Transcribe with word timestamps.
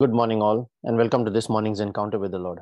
Good 0.00 0.12
morning, 0.12 0.42
all, 0.42 0.68
and 0.82 0.96
welcome 0.96 1.24
to 1.24 1.30
this 1.30 1.48
morning's 1.48 1.78
encounter 1.78 2.18
with 2.18 2.32
the 2.32 2.38
Lord. 2.40 2.58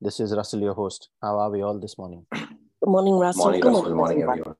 This 0.00 0.20
is 0.20 0.34
Russell, 0.34 0.62
your 0.62 0.72
host. 0.72 1.10
How 1.20 1.38
are 1.38 1.50
we 1.50 1.60
all 1.60 1.78
this 1.78 1.98
morning? 1.98 2.24
Good 2.32 2.48
morning, 2.86 3.18
Russell. 3.18 3.44
Morning, 3.44 3.60
Good 3.60 3.68
Russell. 3.68 3.82
Good 3.84 3.94
morning, 3.94 4.22
everyone. 4.22 4.54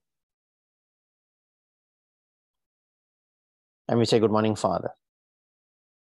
And 3.88 3.98
we 3.98 4.04
say, 4.04 4.18
Good 4.18 4.30
morning, 4.30 4.56
Father. 4.56 4.90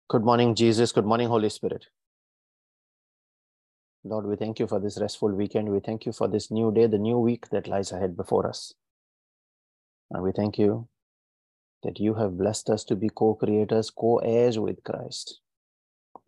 Good 0.09 0.25
morning, 0.25 0.55
Jesus. 0.55 0.93
Good 0.93 1.05
morning, 1.05 1.29
Holy 1.29 1.51
Spirit. 1.51 1.85
Lord, 4.03 4.25
we 4.25 4.37
thank 4.37 4.59
you 4.59 4.67
for 4.67 4.81
this 4.81 4.99
restful 4.99 5.33
weekend. 5.35 5.69
We 5.69 5.81
thank 5.81 6.07
you 6.07 6.13
for 6.13 6.27
this 6.27 6.51
new 6.51 6.73
day, 6.73 6.87
the 6.87 6.97
new 6.97 7.19
week 7.19 7.51
that 7.51 7.69
lies 7.69 7.93
ahead 7.93 8.17
before 8.17 8.49
us. 8.49 8.73
And 10.11 10.23
we 10.23 10.33
thank 10.33 10.57
you 10.57 10.89
that 11.83 12.01
you 12.01 12.15
have 12.15 12.39
blessed 12.39 12.71
us 12.71 12.83
to 12.85 12.97
be 12.97 13.11
co 13.11 13.35
creators, 13.35 13.91
co 13.91 14.21
heirs 14.21 14.59
with 14.59 14.83
Christ. 14.85 15.42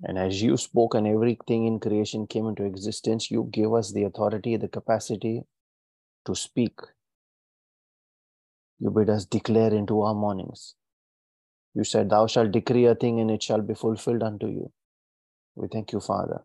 And 0.02 0.18
as 0.18 0.42
you 0.42 0.56
spoke 0.56 0.94
and 0.94 1.06
everything 1.06 1.66
in 1.66 1.78
creation 1.78 2.26
came 2.26 2.46
into 2.48 2.64
existence, 2.64 3.30
you 3.30 3.48
gave 3.50 3.72
us 3.72 3.92
the 3.92 4.04
authority, 4.04 4.56
the 4.56 4.68
capacity 4.68 5.44
to 6.26 6.34
speak. 6.34 6.78
You 8.78 8.90
bid 8.90 9.08
us 9.08 9.24
declare 9.24 9.72
into 9.72 10.02
our 10.02 10.14
mornings. 10.14 10.74
You 11.74 11.84
said, 11.84 12.10
Thou 12.10 12.26
shalt 12.26 12.52
decree 12.52 12.86
a 12.86 12.94
thing 12.94 13.20
and 13.20 13.30
it 13.30 13.42
shall 13.42 13.62
be 13.62 13.74
fulfilled 13.74 14.22
unto 14.22 14.46
you. 14.46 14.72
We 15.54 15.68
thank 15.68 15.92
you, 15.92 16.00
Father. 16.00 16.42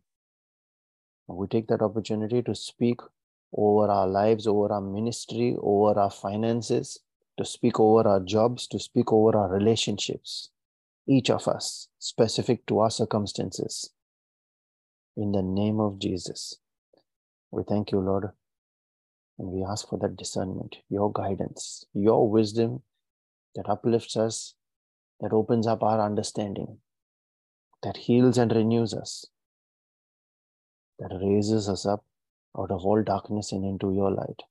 We 1.28 1.48
take 1.48 1.68
that 1.68 1.82
opportunity 1.82 2.42
to 2.42 2.56
speak 2.56 3.02
over 3.54 3.92
our 3.92 4.08
lives, 4.08 4.48
over 4.48 4.72
our 4.74 4.82
ministry, 4.82 5.56
over 5.62 6.00
our 6.00 6.10
finances, 6.10 7.00
to 7.38 7.46
speak 7.46 7.80
over 7.80 8.08
our 8.08 8.20
jobs, 8.20 8.68
to 8.68 8.80
speak 8.80 9.12
over 9.14 9.38
our 9.38 9.50
relationships, 9.50 10.50
each 11.10 11.32
of 11.32 11.48
us, 11.48 11.88
specific 11.98 12.66
to 12.68 12.80
our 12.80 12.92
circumstances. 12.92 13.90
In 15.18 15.32
the 15.32 15.42
name 15.42 15.80
of 15.80 15.98
Jesus, 15.98 16.60
we 17.50 17.64
thank 17.68 17.92
you, 17.92 18.00
Lord, 18.00 18.30
and 19.40 19.50
we 19.50 19.64
ask 19.64 19.90
for 19.90 19.98
that 20.00 20.18
discernment, 20.18 20.78
your 20.88 21.12
guidance, 21.12 21.84
your 21.94 22.30
wisdom 22.30 22.84
that 23.56 23.68
uplifts 23.68 24.16
us, 24.16 24.54
that 25.20 25.34
opens 25.34 25.66
up 25.66 25.82
our 25.82 26.00
understanding, 26.00 26.78
that 27.82 27.98
heals 27.98 28.38
and 28.38 28.52
renews 28.52 28.94
us, 28.94 29.26
that 31.00 31.18
raises 31.20 31.68
us 31.68 31.88
up 31.88 32.06
out 32.56 32.70
of 32.70 32.86
all 32.86 33.02
darkness 33.02 33.52
and 33.52 33.66
into 33.66 33.94
your 33.94 34.12
light. 34.12 34.44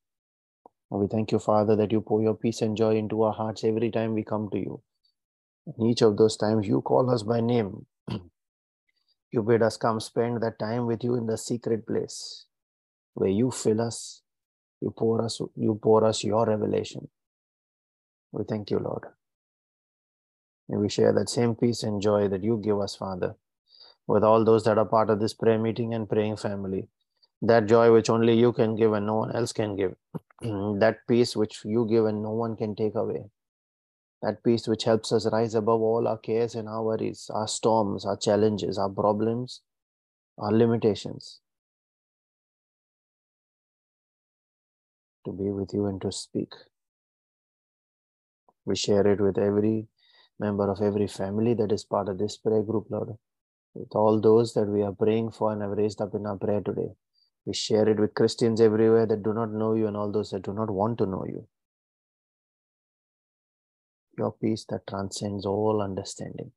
We 0.90 1.06
thank 1.06 1.30
you, 1.30 1.38
Father, 1.38 1.76
that 1.76 1.92
you 1.92 2.00
pour 2.00 2.20
your 2.20 2.34
peace 2.34 2.62
and 2.62 2.76
joy 2.76 2.96
into 2.96 3.22
our 3.22 3.32
hearts 3.32 3.62
every 3.62 3.90
time 3.90 4.14
we 4.14 4.24
come 4.24 4.48
to 4.50 4.58
you. 4.58 4.82
In 5.76 5.86
each 5.86 6.02
of 6.02 6.16
those 6.16 6.36
times, 6.36 6.66
you 6.66 6.80
call 6.80 7.10
us 7.10 7.22
by 7.22 7.40
name. 7.40 7.84
you 9.32 9.42
bid 9.42 9.62
us 9.62 9.76
come 9.76 10.00
spend 10.00 10.42
that 10.42 10.58
time 10.58 10.86
with 10.86 11.04
you 11.04 11.14
in 11.14 11.26
the 11.26 11.36
secret 11.36 11.86
place 11.86 12.46
where 13.14 13.28
you 13.28 13.50
fill 13.50 13.80
us, 13.80 14.22
you 14.80 14.90
pour 14.96 15.22
us, 15.22 15.40
you 15.56 15.78
pour 15.82 16.04
us 16.04 16.24
your 16.24 16.46
revelation. 16.46 17.08
We 18.32 18.44
thank 18.44 18.70
you, 18.70 18.78
Lord. 18.78 19.04
And 20.68 20.80
we 20.80 20.88
share 20.88 21.12
that 21.12 21.28
same 21.28 21.54
peace 21.54 21.82
and 21.82 22.00
joy 22.00 22.28
that 22.28 22.44
you 22.44 22.60
give 22.62 22.80
us, 22.80 22.96
Father, 22.96 23.34
with 24.06 24.24
all 24.24 24.44
those 24.44 24.64
that 24.64 24.78
are 24.78 24.84
part 24.86 25.10
of 25.10 25.20
this 25.20 25.34
prayer 25.34 25.58
meeting 25.58 25.94
and 25.94 26.08
praying 26.08 26.36
family. 26.36 26.88
That 27.42 27.66
joy 27.66 27.92
which 27.92 28.10
only 28.10 28.34
you 28.38 28.52
can 28.52 28.74
give 28.74 28.92
and 28.92 29.06
no 29.06 29.16
one 29.16 29.34
else 29.34 29.52
can 29.52 29.76
give. 29.76 29.94
that 30.42 30.98
peace 31.08 31.36
which 31.36 31.64
you 31.64 31.86
give 31.88 32.06
and 32.06 32.22
no 32.22 32.30
one 32.30 32.56
can 32.56 32.74
take 32.74 32.94
away. 32.94 33.24
That 34.22 34.42
peace 34.42 34.66
which 34.66 34.84
helps 34.84 35.12
us 35.12 35.30
rise 35.30 35.54
above 35.54 35.80
all 35.80 36.08
our 36.08 36.18
cares 36.18 36.54
and 36.56 36.68
our 36.68 36.82
worries, 36.82 37.30
our 37.32 37.46
storms, 37.46 38.04
our 38.04 38.16
challenges, 38.16 38.76
our 38.76 38.88
problems, 38.88 39.62
our 40.38 40.52
limitations. 40.52 41.40
To 45.24 45.32
be 45.32 45.50
with 45.50 45.72
you 45.72 45.86
and 45.86 46.00
to 46.02 46.10
speak. 46.10 46.52
We 48.64 48.76
share 48.76 49.06
it 49.06 49.20
with 49.20 49.38
every 49.38 49.86
member 50.40 50.70
of 50.70 50.80
every 50.82 51.06
family 51.06 51.54
that 51.54 51.72
is 51.72 51.84
part 51.84 52.08
of 52.08 52.18
this 52.18 52.36
prayer 52.36 52.62
group, 52.62 52.86
Lord. 52.90 53.16
With 53.74 53.94
all 53.94 54.20
those 54.20 54.54
that 54.54 54.68
we 54.68 54.82
are 54.82 54.92
praying 54.92 55.30
for 55.32 55.52
and 55.52 55.62
have 55.62 55.72
raised 55.72 56.00
up 56.00 56.14
in 56.14 56.26
our 56.26 56.36
prayer 56.36 56.60
today. 56.60 56.90
We 57.46 57.54
share 57.54 57.88
it 57.88 58.00
with 58.00 58.14
Christians 58.14 58.60
everywhere 58.60 59.06
that 59.06 59.22
do 59.22 59.32
not 59.32 59.52
know 59.52 59.74
you 59.74 59.86
and 59.86 59.96
all 59.96 60.10
those 60.12 60.30
that 60.30 60.42
do 60.42 60.52
not 60.52 60.70
want 60.70 60.98
to 60.98 61.06
know 61.06 61.24
you. 61.26 61.46
Your 64.18 64.32
peace 64.32 64.64
that 64.68 64.84
transcends 64.88 65.46
all 65.46 65.80
understanding. 65.80 66.50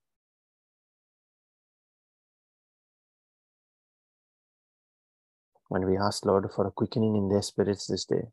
When 5.68 5.86
we 5.86 5.96
ask, 5.96 6.26
Lord, 6.26 6.50
for 6.56 6.66
a 6.66 6.72
quickening 6.72 7.16
in 7.16 7.30
their 7.30 7.44
spirits 7.44 7.86
this 7.86 8.04
day, 8.06 8.24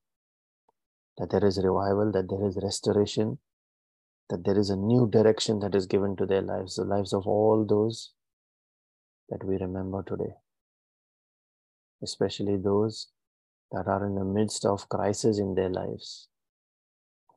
that 1.18 1.30
there 1.30 1.44
is 1.44 1.58
revival, 1.58 2.10
that 2.12 2.28
there 2.30 2.44
is 2.48 2.58
restoration, 2.62 3.38
that 4.30 4.44
there 4.44 4.58
is 4.58 4.70
a 4.70 4.76
new 4.76 5.08
direction 5.10 5.60
that 5.60 5.74
is 5.74 5.86
given 5.86 6.16
to 6.16 6.26
their 6.26 6.42
lives, 6.42 6.76
the 6.76 6.84
lives 6.84 7.12
of 7.12 7.26
all 7.26 7.66
those 7.68 8.12
that 9.28 9.44
we 9.44 9.58
remember 9.58 10.02
today, 10.02 10.34
especially 12.02 12.56
those 12.56 13.08
that 13.72 13.86
are 13.86 14.06
in 14.06 14.14
the 14.14 14.24
midst 14.24 14.64
of 14.64 14.88
crisis 14.88 15.38
in 15.38 15.54
their 15.54 15.68
lives, 15.68 16.28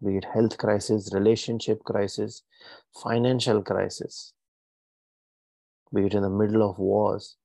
be 0.03 0.17
it 0.17 0.25
health 0.33 0.57
crisis, 0.57 1.11
relationship 1.13 1.83
crisis, 1.83 2.43
financial 3.03 3.61
crisis, 3.61 4.33
be 5.93 6.05
it 6.05 6.13
in 6.13 6.23
the 6.23 6.29
middle 6.29 6.69
of 6.69 6.79
wars, 6.79 7.37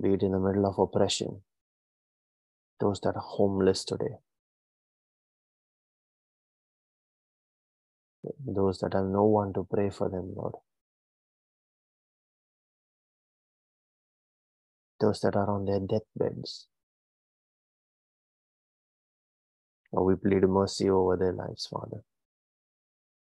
be 0.00 0.14
it 0.14 0.22
in 0.22 0.32
the 0.32 0.40
middle 0.40 0.66
of 0.66 0.78
oppression, 0.78 1.42
those 2.80 3.00
that 3.00 3.16
are 3.16 3.22
homeless 3.22 3.84
today. 3.84 4.18
those 8.44 8.78
that 8.78 8.94
have 8.94 9.04
no 9.04 9.24
one 9.24 9.52
to 9.52 9.66
pray 9.70 9.90
for 9.90 10.08
them, 10.08 10.32
Lord. 10.36 10.54
Those 15.00 15.20
that 15.20 15.36
are 15.36 15.48
on 15.48 15.64
their 15.64 15.80
deathbeds. 15.80 16.66
Or 19.92 20.04
we 20.04 20.16
plead 20.16 20.42
mercy 20.42 20.90
over 20.90 21.16
their 21.16 21.32
lives, 21.32 21.66
Father. 21.66 22.02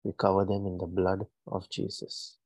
We 0.03 0.13
cover 0.17 0.45
them 0.45 0.65
in 0.65 0.77
the 0.77 0.85
blood 0.85 1.25
of 1.47 1.69
Jesus. 1.69 2.37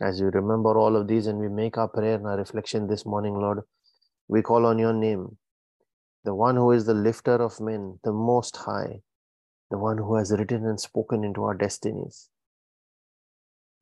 As 0.00 0.20
we 0.20 0.28
remember 0.28 0.76
all 0.76 0.96
of 0.96 1.08
these 1.08 1.26
and 1.26 1.38
we 1.38 1.48
make 1.48 1.78
our 1.78 1.88
prayer 1.88 2.16
and 2.16 2.26
our 2.26 2.36
reflection 2.36 2.86
this 2.86 3.06
morning, 3.06 3.34
Lord, 3.34 3.60
we 4.28 4.42
call 4.42 4.66
on 4.66 4.78
your 4.78 4.92
name, 4.92 5.38
the 6.24 6.34
one 6.34 6.56
who 6.56 6.72
is 6.72 6.86
the 6.86 6.94
lifter 6.94 7.36
of 7.36 7.60
men, 7.60 7.98
the 8.04 8.12
most 8.12 8.56
high, 8.56 9.00
the 9.70 9.78
one 9.78 9.98
who 9.98 10.16
has 10.16 10.32
written 10.32 10.66
and 10.66 10.80
spoken 10.80 11.24
into 11.24 11.44
our 11.44 11.54
destinies, 11.54 12.28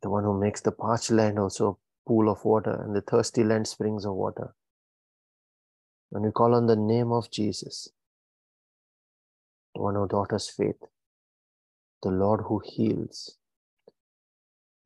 the 0.03 0.11
one 0.11 0.25
who 0.25 0.39
makes 0.39 0.61
the 0.61 0.73
parched 0.73 1.11
land 1.11 1.39
also 1.39 1.69
a 1.71 2.09
pool 2.09 2.31
of 2.31 2.45
water 2.45 2.83
and 2.85 2.95
the 2.95 3.01
thirsty 3.01 3.43
land 3.43 3.67
springs 3.67 4.05
of 4.05 4.15
water. 4.15 4.55
When 6.11 6.23
we 6.23 6.31
call 6.31 6.55
on 6.55 6.67
the 6.67 6.77
name 6.77 7.13
of 7.13 7.31
Jesus, 7.31 7.89
the 9.75 9.83
one 9.83 9.95
who 9.95 10.07
taught 10.07 10.33
us 10.33 10.49
faith, 10.49 10.81
the 12.03 12.11
Lord 12.11 12.43
who 12.47 12.61
heals, 12.65 13.37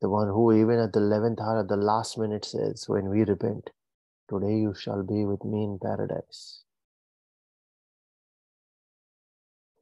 the 0.01 0.09
one 0.09 0.29
who, 0.29 0.53
even 0.53 0.79
at 0.79 0.93
the 0.93 1.01
11th 1.01 1.41
hour, 1.41 1.61
at 1.61 1.69
the 1.69 1.77
last 1.77 2.19
minute, 2.19 2.45
says, 2.45 2.85
When 2.89 3.09
we 3.09 3.25
repent, 3.25 3.71
today 4.31 4.57
you 4.59 4.75
shall 4.79 5.03
be 5.03 5.25
with 5.25 5.45
me 5.45 5.65
in 5.65 5.79
paradise. 5.83 6.63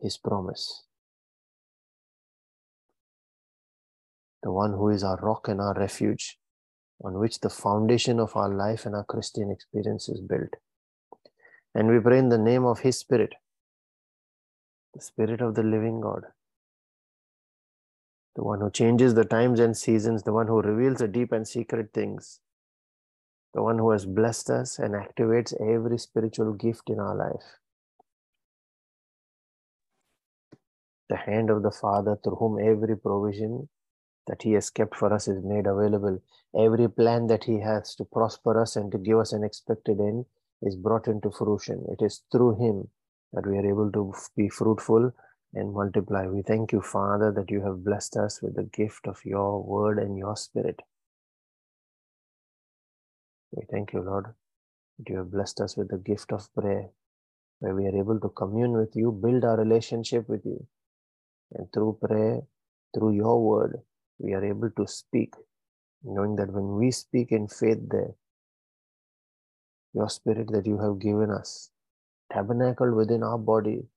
His 0.00 0.16
promise. 0.16 0.86
the 4.46 4.52
one 4.52 4.70
who 4.74 4.90
is 4.90 5.02
our 5.02 5.16
rock 5.16 5.48
and 5.48 5.60
our 5.60 5.74
refuge, 5.74 6.38
on 7.02 7.18
which 7.18 7.40
the 7.40 7.50
foundation 7.50 8.20
of 8.20 8.36
our 8.36 8.48
life 8.48 8.86
and 8.86 8.94
our 8.94 9.02
Christian 9.02 9.50
experience 9.50 10.08
is 10.08 10.20
built. 10.20 10.54
And 11.76 11.88
we 11.88 12.00
pray 12.00 12.18
in 12.18 12.30
the 12.30 12.38
name 12.38 12.64
of 12.64 12.80
His 12.80 12.98
Spirit, 12.98 13.34
the 14.94 15.00
Spirit 15.02 15.42
of 15.42 15.54
the 15.56 15.62
living 15.62 16.00
God, 16.00 16.22
the 18.34 18.42
one 18.42 18.62
who 18.62 18.70
changes 18.70 19.12
the 19.12 19.26
times 19.26 19.60
and 19.60 19.76
seasons, 19.76 20.22
the 20.22 20.32
one 20.32 20.46
who 20.46 20.62
reveals 20.62 21.00
the 21.00 21.06
deep 21.06 21.32
and 21.32 21.46
secret 21.46 21.90
things, 21.92 22.40
the 23.52 23.62
one 23.62 23.76
who 23.76 23.90
has 23.90 24.06
blessed 24.06 24.48
us 24.48 24.78
and 24.78 24.94
activates 24.94 25.52
every 25.60 25.98
spiritual 25.98 26.54
gift 26.54 26.88
in 26.88 26.98
our 26.98 27.14
life. 27.14 27.44
The 31.10 31.18
hand 31.18 31.50
of 31.50 31.62
the 31.62 31.70
Father 31.70 32.18
through 32.24 32.36
whom 32.36 32.58
every 32.58 32.96
provision 32.96 33.68
that 34.26 34.40
He 34.40 34.52
has 34.52 34.70
kept 34.70 34.96
for 34.96 35.12
us 35.12 35.28
is 35.28 35.44
made 35.44 35.66
available. 35.66 36.22
Every 36.58 36.88
plan 36.88 37.26
that 37.26 37.44
He 37.44 37.60
has 37.60 37.94
to 37.96 38.06
prosper 38.06 38.58
us 38.58 38.76
and 38.76 38.90
to 38.92 38.98
give 38.98 39.18
us 39.18 39.34
an 39.34 39.44
expected 39.44 40.00
end 40.00 40.24
is 40.62 40.76
brought 40.76 41.08
into 41.08 41.30
fruition. 41.30 41.84
It 41.88 42.04
is 42.04 42.22
through 42.32 42.56
Him 42.56 42.88
that 43.32 43.46
we 43.46 43.56
are 43.58 43.68
able 43.68 43.90
to 43.92 44.12
be 44.36 44.48
fruitful 44.48 45.12
and 45.54 45.72
multiply. 45.72 46.26
We 46.26 46.42
thank 46.42 46.72
you, 46.72 46.80
Father, 46.80 47.32
that 47.32 47.50
you 47.50 47.62
have 47.62 47.84
blessed 47.84 48.16
us 48.16 48.40
with 48.42 48.56
the 48.56 48.64
gift 48.64 49.06
of 49.06 49.24
your 49.24 49.62
word 49.62 49.98
and 49.98 50.16
your 50.16 50.36
spirit. 50.36 50.80
We 53.52 53.64
thank 53.70 53.92
you, 53.92 54.02
Lord, 54.02 54.26
that 54.98 55.08
you 55.08 55.18
have 55.18 55.30
blessed 55.30 55.60
us 55.60 55.76
with 55.76 55.88
the 55.88 55.98
gift 55.98 56.32
of 56.32 56.52
prayer, 56.54 56.88
where 57.60 57.74
we 57.74 57.86
are 57.86 57.96
able 57.98 58.20
to 58.20 58.28
commune 58.30 58.72
with 58.72 58.94
you, 58.94 59.12
build 59.12 59.44
our 59.44 59.56
relationship 59.56 60.28
with 60.28 60.44
you. 60.44 60.66
And 61.52 61.72
through 61.72 61.98
prayer, 62.02 62.40
through 62.94 63.12
your 63.12 63.42
word, 63.42 63.80
we 64.18 64.34
are 64.34 64.44
able 64.44 64.70
to 64.70 64.86
speak, 64.86 65.34
knowing 66.02 66.36
that 66.36 66.52
when 66.52 66.76
we 66.76 66.90
speak 66.90 67.32
in 67.32 67.48
faith 67.48 67.78
there, 67.88 68.14
your 69.96 70.10
spirit 70.10 70.48
that 70.52 70.66
you 70.66 70.78
have 70.78 71.00
given 71.00 71.30
us, 71.30 71.70
tabernacled 72.32 72.94
within 72.94 73.22
our 73.22 73.38
body, 73.38 73.88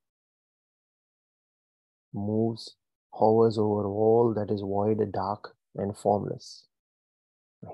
moves, 2.13 2.75
hovers 3.11 3.57
over 3.57 3.85
all 3.85 4.33
that 4.33 4.51
is 4.53 4.61
void, 4.61 4.99
dark, 5.11 5.55
and 5.75 5.97
formless. 5.97 6.65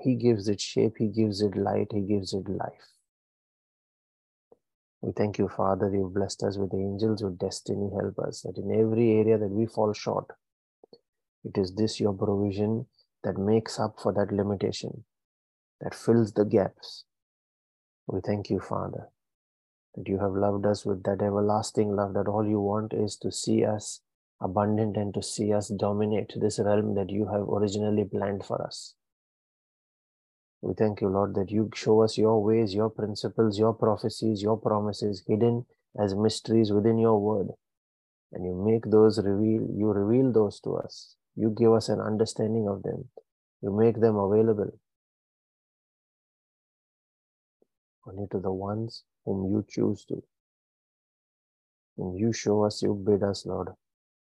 He 0.02 0.16
gives 0.16 0.48
it 0.48 0.60
shape, 0.60 0.96
He 0.98 1.08
gives 1.08 1.40
it 1.40 1.56
light, 1.56 1.88
He 1.92 2.00
gives 2.00 2.34
it 2.34 2.48
life. 2.48 2.88
We 5.02 5.12
thank 5.12 5.38
you, 5.38 5.48
Father, 5.48 5.88
you've 5.94 6.14
blessed 6.14 6.42
us 6.42 6.58
with 6.58 6.74
angels, 6.74 7.22
with 7.22 7.38
destiny. 7.38 7.90
Help 8.00 8.18
us 8.18 8.42
that 8.42 8.58
in 8.58 8.72
every 8.72 9.12
area 9.12 9.38
that 9.38 9.50
we 9.50 9.66
fall 9.66 9.92
short, 9.92 10.26
it 11.44 11.56
is 11.56 11.74
this 11.74 12.00
your 12.00 12.12
provision 12.12 12.86
that 13.22 13.38
makes 13.38 13.78
up 13.78 14.00
for 14.02 14.12
that 14.14 14.32
limitation, 14.32 15.04
that 15.80 15.94
fills 15.94 16.32
the 16.32 16.44
gaps. 16.44 17.04
We 18.08 18.20
thank 18.20 18.50
you, 18.50 18.60
Father, 18.60 19.08
that 19.94 20.08
you 20.08 20.18
have 20.20 20.32
loved 20.32 20.64
us 20.64 20.86
with 20.86 21.02
that 21.04 21.22
everlasting 21.22 21.96
love, 21.96 22.14
that 22.14 22.28
all 22.28 22.46
you 22.46 22.60
want 22.60 22.92
is 22.92 23.16
to 23.18 23.32
see 23.32 23.64
us 23.64 24.00
abundant 24.40 24.96
and 24.96 25.12
to 25.14 25.22
see 25.22 25.52
us 25.52 25.68
dominate 25.68 26.32
this 26.36 26.58
realm 26.58 26.94
that 26.94 27.10
you 27.10 27.26
have 27.26 27.48
originally 27.48 28.04
planned 28.04 28.44
for 28.44 28.62
us. 28.62 28.94
We 30.62 30.74
thank 30.74 31.00
you, 31.00 31.08
Lord, 31.08 31.34
that 31.34 31.50
you 31.50 31.70
show 31.74 32.02
us 32.02 32.16
your 32.16 32.42
ways, 32.42 32.74
your 32.74 32.90
principles, 32.90 33.58
your 33.58 33.74
prophecies, 33.74 34.42
your 34.42 34.56
promises 34.56 35.24
hidden 35.26 35.66
as 35.98 36.14
mysteries 36.14 36.72
within 36.72 36.98
your 36.98 37.20
word. 37.20 37.48
And 38.32 38.44
you 38.44 38.54
make 38.54 38.90
those 38.90 39.18
reveal, 39.18 39.66
you 39.74 39.92
reveal 39.92 40.32
those 40.32 40.60
to 40.60 40.76
us. 40.76 41.16
You 41.34 41.50
give 41.50 41.72
us 41.72 41.88
an 41.88 42.00
understanding 42.00 42.68
of 42.68 42.82
them. 42.82 43.08
You 43.62 43.70
make 43.72 44.00
them 44.00 44.16
available 44.16 44.78
only 48.06 48.26
to 48.30 48.38
the 48.38 48.52
ones 48.52 49.04
whom 49.24 49.50
you 49.50 49.64
choose 49.68 50.04
to. 50.06 50.22
And 51.98 52.18
you 52.18 52.32
show 52.32 52.64
us, 52.64 52.82
you 52.82 52.94
bid 52.94 53.22
us, 53.22 53.46
Lord, 53.46 53.68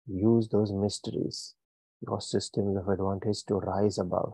use 0.07 0.47
those 0.47 0.71
mysteries, 0.71 1.53
your 2.05 2.21
systems 2.21 2.77
of 2.77 2.87
advantage 2.87 3.43
to 3.45 3.55
rise 3.55 3.97
above. 3.97 4.33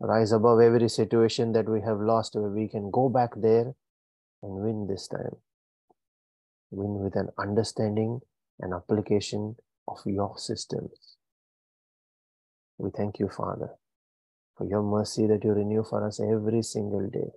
Rise 0.00 0.32
above 0.32 0.60
every 0.60 0.88
situation 0.88 1.52
that 1.52 1.68
we 1.68 1.80
have 1.80 2.00
lost, 2.00 2.34
where 2.34 2.50
we 2.50 2.68
can 2.68 2.90
go 2.90 3.08
back 3.08 3.30
there 3.36 3.74
and 4.42 4.62
win 4.62 4.86
this 4.86 5.08
time. 5.08 5.36
Win 6.70 7.02
with 7.02 7.16
an 7.16 7.30
understanding 7.38 8.20
and 8.60 8.74
application 8.74 9.56
of 9.88 9.98
your 10.04 10.36
systems. 10.36 11.16
We 12.78 12.90
thank 12.90 13.18
you, 13.18 13.28
Father, 13.28 13.70
for 14.56 14.66
your 14.66 14.82
mercy 14.82 15.26
that 15.28 15.44
you 15.44 15.52
renew 15.52 15.82
for 15.82 16.06
us 16.06 16.20
every 16.20 16.62
single 16.62 17.08
day. 17.08 17.30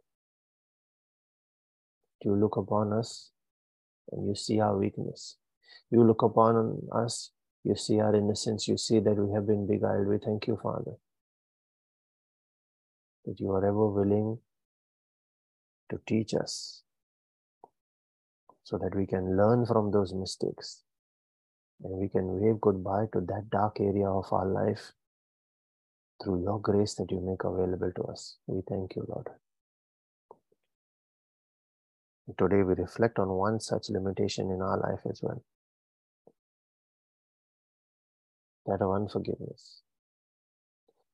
You 2.23 2.35
look 2.35 2.57
upon 2.57 2.93
us 2.93 3.31
and 4.11 4.27
you 4.27 4.35
see 4.35 4.59
our 4.59 4.77
weakness. 4.77 5.37
You 5.91 6.03
look 6.03 6.21
upon 6.21 6.81
us, 6.91 7.31
you 7.63 7.75
see 7.75 7.99
our 7.99 8.15
innocence, 8.15 8.67
you 8.67 8.77
see 8.77 8.99
that 8.99 9.15
we 9.15 9.33
have 9.33 9.47
been 9.47 9.67
beguiled. 9.67 10.07
We 10.07 10.17
thank 10.17 10.47
you, 10.47 10.59
Father, 10.61 10.93
that 13.25 13.39
you 13.39 13.51
are 13.51 13.65
ever 13.65 13.87
willing 13.87 14.39
to 15.89 15.99
teach 16.07 16.33
us 16.33 16.83
so 18.63 18.77
that 18.77 18.95
we 18.95 19.05
can 19.05 19.35
learn 19.35 19.65
from 19.65 19.91
those 19.91 20.13
mistakes 20.13 20.83
and 21.83 21.93
we 21.97 22.09
can 22.09 22.39
wave 22.39 22.59
goodbye 22.61 23.05
to 23.13 23.21
that 23.21 23.49
dark 23.49 23.79
area 23.79 24.07
of 24.07 24.31
our 24.31 24.45
life 24.45 24.91
through 26.21 26.43
your 26.43 26.59
grace 26.59 26.93
that 26.95 27.09
you 27.09 27.21
make 27.21 27.43
available 27.43 27.91
to 27.95 28.03
us. 28.03 28.37
We 28.47 28.61
thank 28.67 28.95
you, 28.95 29.05
Lord. 29.07 29.27
Today 32.37 32.63
we 32.63 32.75
reflect 32.75 33.19
on 33.19 33.29
one 33.29 33.59
such 33.59 33.89
limitation 33.89 34.51
in 34.51 34.61
our 34.61 34.77
life 34.77 35.01
as 35.09 35.21
well. 35.21 35.41
that 38.69 38.81
of 38.81 38.93
unforgiveness. 38.93 39.81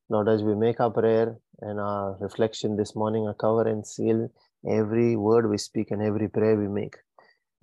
Lord, 0.08 0.28
as 0.28 0.42
we 0.42 0.54
make 0.54 0.78
our 0.80 0.90
prayer 0.90 1.36
and 1.60 1.80
our 1.80 2.16
reflection 2.20 2.76
this 2.76 2.94
morning, 2.94 3.26
I 3.28 3.32
cover 3.32 3.66
and 3.68 3.86
seal 3.86 4.30
every 4.68 5.16
word 5.16 5.48
we 5.50 5.58
speak 5.58 5.90
and 5.90 6.02
every 6.02 6.28
prayer 6.28 6.56
we 6.56 6.68
make, 6.68 6.96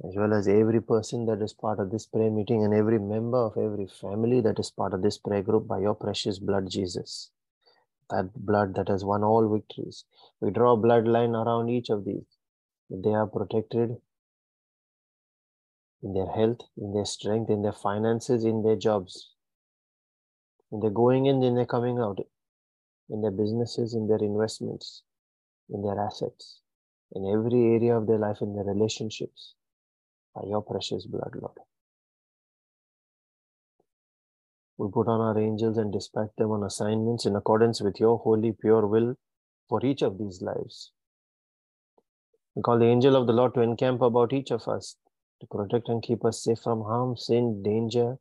as 0.08 0.16
well 0.16 0.34
as 0.34 0.48
every 0.48 0.82
person 0.82 1.26
that 1.28 1.42
is 1.42 1.54
part 1.54 1.80
of 1.80 1.92
this 1.92 2.06
prayer 2.06 2.32
meeting 2.32 2.64
and 2.66 2.74
every 2.74 3.00
member 3.00 3.38
of 3.38 3.58
every 3.58 3.88
family 3.88 4.42
that 4.42 4.60
is 4.60 4.72
part 4.72 4.94
of 4.94 5.02
this 5.02 5.18
prayer 5.18 5.44
group 5.44 5.68
by 5.68 5.80
your 5.80 5.96
precious 5.96 6.40
blood, 6.40 6.70
Jesus. 6.70 7.32
That 8.10 8.34
blood 8.36 8.76
that 8.76 8.90
has 8.90 9.06
won 9.06 9.24
all 9.24 9.48
victories. 9.52 10.04
We 10.42 10.52
draw 10.52 10.74
a 10.74 10.78
bloodline 10.78 11.34
around 11.34 11.70
each 11.70 11.90
of 11.90 12.04
these. 12.04 12.26
They 12.90 13.14
are 13.14 13.28
protected 13.28 13.98
in 16.04 16.14
their 16.14 16.28
health, 16.28 16.60
in 16.78 16.94
their 16.94 17.06
strength, 17.06 17.50
in 17.50 17.62
their 17.62 17.72
finances, 17.72 18.44
in 18.44 18.62
their 18.62 18.76
jobs, 18.76 19.32
and 20.72 20.82
they're 20.82 20.90
going 20.90 21.26
in 21.26 21.42
and 21.44 21.58
they're 21.58 21.66
coming 21.66 22.00
out 22.00 22.20
in 23.10 23.22
their 23.22 23.32
businesses, 23.32 23.94
in 23.94 24.08
their 24.08 24.18
investments, 24.18 25.04
in 25.70 25.82
their 25.82 26.00
assets, 26.00 26.60
in 27.14 27.26
every 27.26 27.76
area 27.76 27.98
of 27.98 28.08
their 28.08 28.18
life, 28.18 28.38
in 28.42 28.54
their 28.56 28.66
relationships, 28.66 29.54
by 30.36 30.42
your 30.48 30.62
precious 30.62 31.06
blood, 31.06 31.34
Lord. 31.36 31.58
We 34.78 34.90
put 34.92 35.08
on 35.08 35.22
our 35.22 35.40
angels 35.40 35.78
and 35.78 35.94
dispatch 35.94 36.32
them 36.38 36.52
on 36.52 36.64
assignments 36.64 37.26
in 37.26 37.36
accordance 37.36 37.82
with 37.82 38.00
your 38.00 38.18
holy, 38.18 38.52
pure 38.52 38.88
will 38.88 39.16
for 39.70 39.86
each 39.86 40.02
of 40.02 40.18
these 40.18 40.42
lives. 40.42 40.92
We 42.56 42.62
call 42.62 42.80
the 42.80 42.86
angel 42.86 43.16
of 43.16 43.28
the 43.28 43.34
Lord 43.34 43.54
to 43.56 43.62
encamp 43.62 44.02
about 44.02 44.34
each 44.34 44.52
of 44.52 44.68
us 44.68 44.96
to 45.42 45.48
protect 45.48 45.90
and 45.90 46.02
keep 46.04 46.24
us 46.24 46.44
safe 46.44 46.60
from 46.60 46.82
harm, 46.84 47.18
sin, 47.18 47.64
danger, 47.64 48.18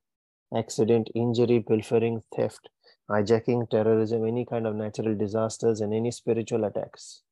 accident, 0.57 1.11
injury, 1.15 1.61
pilfering, 1.67 2.23
theft, 2.35 2.69
hijacking, 3.11 3.69
terrorism, 3.71 4.27
any 4.27 4.45
kind 4.47 4.67
of 4.67 4.75
natural 4.75 5.15
disasters, 5.15 5.81
and 5.81 5.93
any 5.93 6.11
spiritual 6.11 6.65
attacks. 6.65 7.23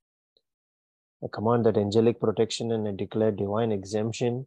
I 1.22 1.26
command 1.32 1.66
that 1.66 1.76
angelic 1.76 2.20
protection 2.20 2.72
and 2.72 2.88
I 2.88 2.92
declare 2.92 3.30
divine 3.30 3.72
exemption 3.72 4.46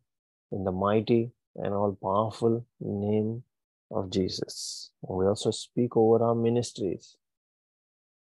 in 0.52 0.64
the 0.64 0.72
mighty 0.72 1.32
and 1.56 1.74
all 1.74 1.98
powerful 2.02 2.66
name 2.80 3.44
of 3.92 4.10
Jesus. 4.10 4.92
We 5.02 5.26
also 5.26 5.52
speak 5.52 5.96
over 5.96 6.24
our 6.24 6.36
ministries. 6.36 7.16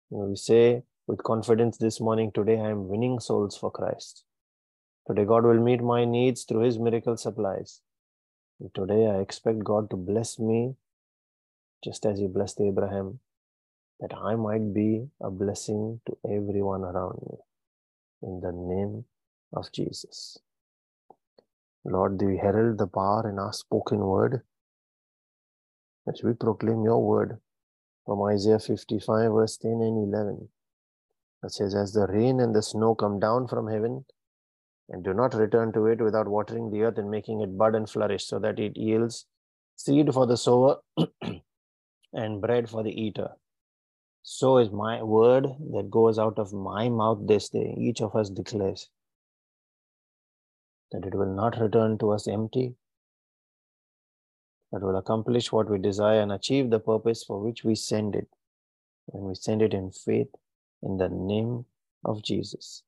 We 0.10 0.36
say 0.36 0.84
with 1.08 1.24
confidence 1.24 1.78
this 1.78 2.00
morning, 2.00 2.32
today 2.34 2.60
I 2.60 2.70
am 2.70 2.88
winning 2.88 3.20
souls 3.20 3.58
for 3.58 3.70
Christ. 3.70 4.24
Today, 5.06 5.26
God 5.26 5.44
will 5.44 5.62
meet 5.62 5.82
my 5.82 6.06
needs 6.06 6.44
through 6.44 6.62
His 6.62 6.80
miracle 6.80 7.18
supplies. 7.18 7.82
And 8.62 8.74
today 8.74 9.08
I 9.08 9.20
expect 9.20 9.66
God 9.66 9.90
to 9.90 9.98
bless 9.98 10.40
me 10.40 10.76
just 11.84 12.06
as 12.06 12.20
He 12.20 12.28
blessed 12.28 12.62
Abraham, 12.62 13.20
that 14.00 14.16
I 14.16 14.36
might 14.36 14.74
be 14.74 15.08
a 15.22 15.30
blessing 15.30 16.00
to 16.08 16.18
everyone 16.26 16.84
around 16.84 17.20
me. 17.30 17.38
In 18.22 18.40
the 18.40 18.54
name 18.54 19.04
of 19.52 19.70
Jesus. 19.74 20.38
Lord, 21.84 22.22
we 22.22 22.38
herald 22.38 22.78
the 22.78 22.88
power 22.88 23.30
in 23.30 23.40
our 23.40 23.52
spoken 23.52 24.00
word 24.00 24.42
as 26.08 26.22
we 26.24 26.32
proclaim 26.34 26.86
your 26.86 27.06
word 27.06 27.40
from 28.06 28.22
Isaiah 28.24 28.60
55, 28.60 29.32
verse 29.34 29.58
10 29.58 29.72
and 29.72 30.14
11. 30.14 30.48
It 31.44 31.52
says, 31.52 31.76
As 31.76 31.92
the 31.92 32.08
rain 32.08 32.40
and 32.40 32.56
the 32.56 32.62
snow 32.62 32.96
come 32.96 33.20
down 33.20 33.48
from 33.48 33.68
heaven 33.68 34.06
and 34.90 35.04
do 35.04 35.14
not 35.14 35.34
return 35.34 35.74
to 35.74 35.88
it 35.88 36.02
without 36.02 36.28
watering 36.28 36.72
the 36.72 36.84
earth 36.84 36.98
and 36.98 37.12
making 37.12 37.42
it 37.42 37.58
bud 37.58 37.76
and 37.76 37.90
flourish 37.90 38.26
so 38.26 38.40
that 38.40 38.60
it 38.60 38.78
yields 38.78 39.26
seed 39.76 40.14
for 40.14 40.26
the 40.26 40.38
sower 40.38 40.78
and 42.14 42.42
bread 42.42 42.70
for 42.70 42.84
the 42.84 42.92
eater. 42.92 43.30
So 44.22 44.58
is 44.58 44.72
my 44.72 45.04
word 45.04 45.48
that 45.74 45.90
goes 45.92 46.18
out 46.18 46.40
of 46.40 46.54
my 46.54 46.88
mouth 46.88 47.28
this 47.28 47.50
day. 47.50 47.76
Each 47.78 48.02
of 48.02 48.16
us 48.16 48.30
declares 48.30 48.90
that 50.94 51.06
it 51.06 51.14
will 51.14 51.36
not 51.36 51.60
return 51.60 51.98
to 51.98 52.12
us 52.12 52.28
empty, 52.28 52.76
but 54.72 54.82
will 54.82 54.96
accomplish 54.96 55.52
what 55.52 55.70
we 55.70 55.78
desire 55.78 56.22
and 56.22 56.32
achieve 56.32 56.70
the 56.70 56.80
purpose 56.80 57.24
for 57.26 57.42
which 57.42 57.66
we 57.66 57.76
send 57.76 58.16
it. 58.16 58.30
When 59.08 59.26
we 59.26 59.36
send 59.36 59.62
it 59.62 59.74
in 59.74 59.92
faith 59.92 60.30
in 60.84 60.98
the 60.98 61.10
name 61.10 61.66
of 62.06 62.22
Jesus. 62.22 62.84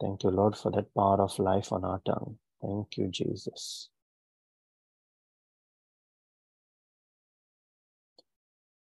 Thank 0.00 0.24
you, 0.24 0.30
Lord, 0.30 0.56
for 0.56 0.70
that 0.72 0.94
power 0.94 1.20
of 1.22 1.38
life 1.38 1.72
on 1.72 1.84
our 1.84 2.00
tongue. 2.06 2.38
Thank 2.62 2.96
you, 2.96 3.08
Jesus. 3.08 3.90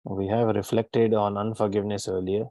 We 0.05 0.29
have 0.29 0.55
reflected 0.55 1.15
on 1.15 1.37
unforgiveness 1.37 2.09
earlier, 2.09 2.47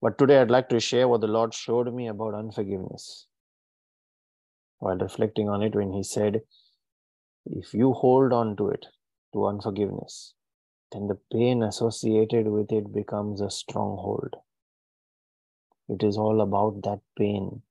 but 0.00 0.18
today 0.18 0.40
I'd 0.40 0.50
like 0.50 0.68
to 0.68 0.80
share 0.80 1.08
what 1.08 1.20
the 1.20 1.26
Lord 1.26 1.54
showed 1.54 1.92
me 1.92 2.08
about 2.08 2.34
unforgiveness. 2.34 3.26
While 4.78 4.98
reflecting 4.98 5.48
on 5.48 5.62
it, 5.62 5.74
when 5.74 5.92
He 5.92 6.02
said, 6.02 6.42
If 7.46 7.74
you 7.74 7.92
hold 7.92 8.32
on 8.32 8.56
to 8.56 8.68
it, 8.68 8.86
to 9.32 9.46
unforgiveness, 9.46 10.34
then 10.92 11.08
the 11.08 11.18
pain 11.32 11.62
associated 11.62 12.48
with 12.48 12.70
it 12.72 12.92
becomes 12.92 13.40
a 13.40 13.50
stronghold. 13.50 14.36
It 15.88 16.02
is 16.02 16.18
all 16.18 16.40
about 16.40 16.82
that 16.82 17.02
pain. 17.16 17.62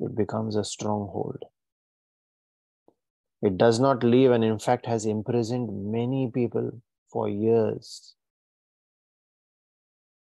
It 0.00 0.14
becomes 0.14 0.54
a 0.54 0.64
stronghold. 0.64 1.46
It 3.40 3.56
does 3.56 3.78
not 3.78 4.02
leave 4.02 4.30
and, 4.30 4.42
in 4.42 4.58
fact, 4.58 4.86
has 4.86 5.06
imprisoned 5.06 5.92
many 5.92 6.28
people 6.28 6.80
for 7.08 7.28
years. 7.28 8.16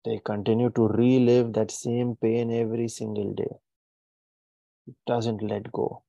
They 0.05 0.19
continue 0.19 0.71
to 0.71 0.89
relive 0.89 1.53
that 1.53 1.71
same 1.71 2.17
pain 2.17 2.51
every 2.51 2.89
single 2.89 3.33
day. 3.33 3.61
It 4.87 4.97
doesn't 5.07 5.43
let 5.43 5.73
go. 5.73 6.03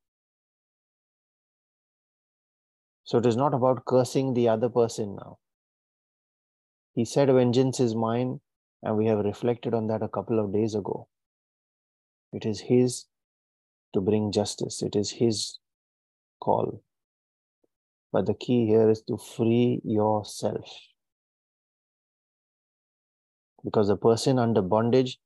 So 3.04 3.18
it 3.18 3.26
is 3.26 3.36
not 3.36 3.54
about 3.54 3.84
cursing 3.84 4.34
the 4.34 4.48
other 4.48 4.70
person 4.70 5.18
now. 5.18 5.40
He 7.00 7.06
said, 7.06 7.30
Vengeance 7.30 7.80
is 7.80 7.96
mine, 7.96 8.42
and 8.84 8.98
we 8.98 9.06
have 9.06 9.20
reflected 9.20 9.74
on 9.74 9.88
that 9.88 10.04
a 10.04 10.10
couple 10.10 10.38
of 10.38 10.52
days 10.52 10.76
ago. 10.76 11.08
It 12.34 12.46
is 12.46 12.60
His 12.60 13.06
to 13.94 14.02
bring 14.02 14.34
justice, 14.34 14.82
it 14.82 14.98
is 14.98 15.12
His 15.12 15.60
call. 16.42 16.84
But 18.12 18.26
the 18.26 18.34
key 18.34 18.66
here 18.66 18.90
is 18.90 19.02
to 19.04 19.16
free 19.16 19.80
yourself. 19.86 20.70
Because 23.64 23.88
the 23.88 23.96
person 23.96 24.38
under 24.38 24.62
bondage, 24.62 25.20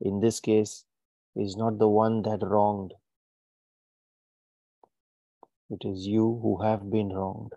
in 0.00 0.20
this 0.20 0.38
case, 0.38 0.84
is 1.34 1.56
not 1.56 1.80
the 1.80 1.88
one 1.88 2.22
that 2.22 2.46
wronged, 2.46 2.92
it 5.68 5.84
is 5.84 6.06
you 6.06 6.38
who 6.44 6.62
have 6.62 6.88
been 6.88 7.08
wronged. 7.08 7.54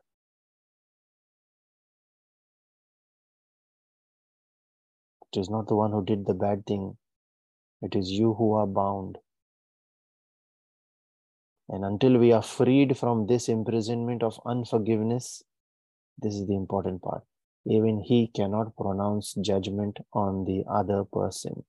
It 5.34 5.40
is 5.40 5.50
not 5.50 5.68
the 5.68 5.76
one 5.76 5.92
who 5.92 6.04
did 6.04 6.26
the 6.26 6.34
bad 6.34 6.66
thing. 6.66 6.98
It 7.82 7.96
is 7.96 8.12
you 8.12 8.34
who 8.34 8.54
are 8.54 8.68
bound. 8.68 9.18
And 11.70 11.86
until 11.86 12.18
we 12.18 12.34
are 12.34 12.42
freed 12.42 12.98
from 12.98 13.28
this 13.28 13.48
imprisonment 13.48 14.24
of 14.24 14.42
unforgiveness, 14.46 15.44
this 16.18 16.34
is 16.34 16.48
the 16.48 16.56
important 16.56 17.02
part. 17.02 17.24
Even 17.66 18.02
he 18.02 18.28
cannot 18.28 18.76
pronounce 18.76 19.34
judgment 19.36 20.00
on 20.12 20.44
the 20.44 20.66
other 20.70 21.06
person. 21.06 21.64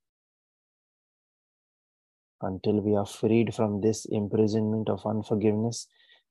Until 2.40 2.80
we 2.80 2.96
are 2.96 3.06
freed 3.06 3.54
from 3.54 3.80
this 3.80 4.06
imprisonment 4.06 4.88
of 4.88 5.06
unforgiveness, 5.06 5.86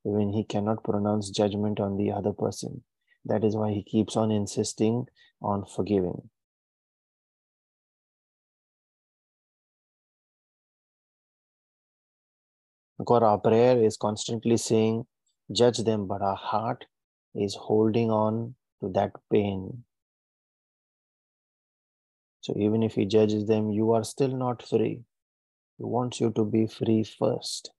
even 0.05 0.33
he 0.33 0.43
cannot 0.43 0.83
pronounce 0.83 1.29
judgment 1.29 1.79
on 1.79 1.95
the 1.95 2.11
other 2.11 2.33
person. 2.33 2.83
That 3.23 3.45
is 3.45 3.55
why 3.55 3.71
he 3.71 3.83
keeps 3.83 4.17
on 4.17 4.31
insisting 4.31 5.05
on 5.41 5.63
forgiving. 5.63 6.29
Because 13.01 13.23
our 13.23 13.39
prayer 13.39 13.83
is 13.83 13.97
constantly 13.97 14.57
saying, 14.57 15.07
judge 15.51 15.79
them, 15.79 16.05
but 16.05 16.21
our 16.21 16.35
heart 16.35 16.85
is 17.33 17.55
holding 17.55 18.11
on 18.11 18.53
to 18.79 18.89
that 18.89 19.13
pain. 19.31 19.83
So 22.41 22.53
even 22.55 22.83
if 22.83 22.93
he 22.93 23.07
judges 23.07 23.47
them, 23.47 23.71
you 23.71 23.91
are 23.93 24.03
still 24.03 24.37
not 24.37 24.61
free. 24.61 25.01
He 25.79 25.83
wants 25.83 26.21
you 26.21 26.29
to 26.35 26.45
be 26.45 26.67
free 26.67 27.03
first. 27.03 27.71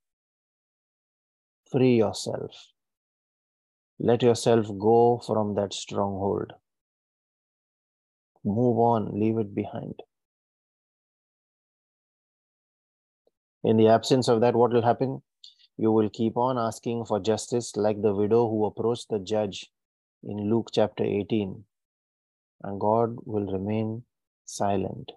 Free 1.70 1.98
yourself. 1.98 2.50
Let 4.00 4.24
yourself 4.24 4.66
go 4.76 5.22
from 5.24 5.54
that 5.54 5.72
stronghold. 5.72 6.52
Move 8.44 8.76
on, 8.78 9.20
leave 9.20 9.38
it 9.38 9.54
behind. 9.54 10.02
In 13.64 13.76
the 13.76 13.88
absence 13.88 14.28
of 14.28 14.40
that, 14.40 14.54
what 14.54 14.72
will 14.72 14.82
happen? 14.82 15.22
You 15.76 15.92
will 15.92 16.10
keep 16.10 16.36
on 16.36 16.58
asking 16.58 17.04
for 17.06 17.20
justice, 17.20 17.76
like 17.76 18.02
the 18.02 18.14
widow 18.14 18.48
who 18.48 18.64
approached 18.66 19.08
the 19.08 19.18
judge 19.18 19.70
in 20.22 20.50
Luke 20.50 20.70
chapter 20.72 21.04
18, 21.04 21.64
and 22.64 22.80
God 22.80 23.16
will 23.24 23.46
remain 23.46 24.04
silent. 24.44 25.12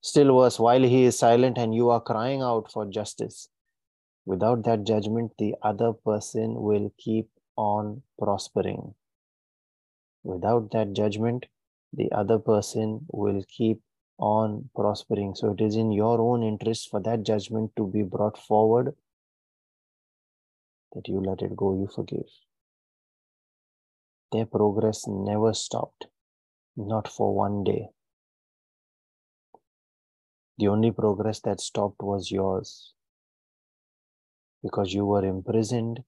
Still 0.00 0.36
worse, 0.36 0.58
while 0.58 0.82
he 0.82 1.04
is 1.04 1.18
silent 1.18 1.58
and 1.58 1.74
you 1.74 1.90
are 1.90 2.00
crying 2.00 2.42
out 2.42 2.70
for 2.70 2.84
justice, 2.86 3.48
Without 4.24 4.62
that 4.64 4.84
judgment, 4.84 5.32
the 5.38 5.54
other 5.62 5.92
person 5.92 6.54
will 6.54 6.92
keep 6.96 7.28
on 7.56 8.02
prospering. 8.18 8.94
Without 10.22 10.70
that 10.70 10.92
judgment, 10.92 11.46
the 11.92 12.10
other 12.12 12.38
person 12.38 13.04
will 13.08 13.42
keep 13.48 13.80
on 14.18 14.70
prospering. 14.74 15.34
So 15.34 15.52
it 15.52 15.60
is 15.60 15.76
in 15.76 15.92
your 15.92 16.20
own 16.20 16.42
interest 16.42 16.90
for 16.90 17.00
that 17.00 17.22
judgment 17.22 17.72
to 17.76 17.86
be 17.86 18.02
brought 18.02 18.38
forward 18.38 18.94
that 20.94 21.08
you 21.08 21.20
let 21.20 21.42
it 21.42 21.56
go, 21.56 21.74
you 21.74 21.88
forgive. 21.94 22.28
Their 24.30 24.46
progress 24.46 25.06
never 25.06 25.52
stopped, 25.52 26.06
not 26.76 27.08
for 27.08 27.34
one 27.34 27.64
day. 27.64 27.88
The 30.58 30.68
only 30.68 30.90
progress 30.90 31.40
that 31.40 31.60
stopped 31.60 32.02
was 32.02 32.30
yours 32.30 32.92
because 34.62 34.94
you 34.94 35.04
were 35.04 35.24
imprisoned 35.24 36.04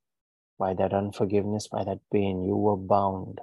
by 0.58 0.74
that 0.74 0.94
unforgiveness, 0.94 1.66
by 1.68 1.84
that 1.84 2.00
pain. 2.12 2.42
You 2.42 2.56
were 2.56 2.76
bound. 2.76 3.40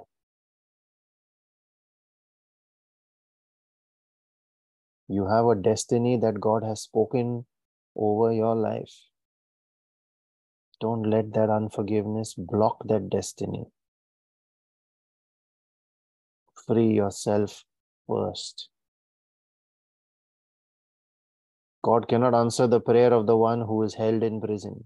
You 5.08 5.26
have 5.26 5.46
a 5.46 5.54
destiny 5.54 6.16
that 6.18 6.40
God 6.40 6.62
has 6.64 6.82
spoken 6.82 7.46
over 7.96 8.32
your 8.32 8.54
life. 8.54 8.92
Don't 10.80 11.02
let 11.02 11.32
that 11.34 11.50
unforgiveness 11.50 12.34
block 12.36 12.86
that 12.88 13.10
destiny. 13.10 13.66
Free 16.66 16.92
yourself 16.92 17.64
first. 18.08 18.68
God 21.84 22.08
cannot 22.08 22.34
answer 22.34 22.66
the 22.66 22.80
prayer 22.80 23.12
of 23.12 23.26
the 23.26 23.36
one 23.36 23.60
who 23.60 23.82
is 23.82 23.94
held 23.94 24.22
in 24.22 24.40
prison. 24.40 24.84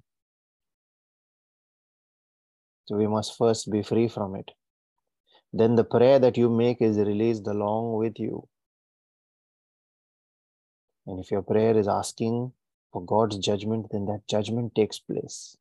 So 2.86 2.96
we 2.96 3.06
must 3.06 3.36
first 3.36 3.70
be 3.70 3.82
free 3.82 4.08
from 4.08 4.34
it. 4.36 4.50
Then 5.52 5.74
the 5.74 5.84
prayer 5.84 6.18
that 6.18 6.36
you 6.36 6.48
make 6.48 6.80
is 6.80 6.98
released 6.98 7.46
along 7.46 7.94
with 7.94 8.18
you. 8.18 8.48
And 11.06 11.20
if 11.20 11.30
your 11.30 11.42
prayer 11.42 11.76
is 11.76 11.86
asking 11.86 12.52
for 12.92 13.04
God's 13.04 13.38
judgment, 13.38 13.88
then 13.90 14.06
that 14.06 14.26
judgment 14.28 14.74
takes 14.74 14.98
place. 14.98 15.56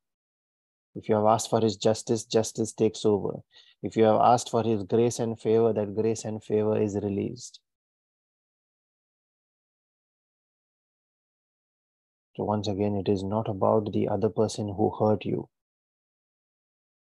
If 0.96 1.08
you 1.08 1.14
have 1.14 1.26
asked 1.26 1.50
for 1.50 1.60
His 1.60 1.76
justice, 1.76 2.24
justice 2.24 2.72
takes 2.72 3.04
over. 3.04 3.42
If 3.82 3.96
you 3.96 4.04
have 4.04 4.20
asked 4.20 4.50
for 4.50 4.62
His 4.62 4.82
grace 4.82 5.18
and 5.18 5.38
favor, 5.38 5.72
that 5.72 5.94
grace 5.94 6.24
and 6.24 6.42
favor 6.42 6.80
is 6.80 6.96
released. 6.96 7.60
So, 12.34 12.44
once 12.44 12.66
again, 12.66 12.96
it 12.96 13.08
is 13.08 13.22
not 13.22 13.48
about 13.48 13.92
the 13.92 14.08
other 14.08 14.30
person 14.30 14.74
who 14.76 14.90
hurt 14.98 15.24
you. 15.24 15.48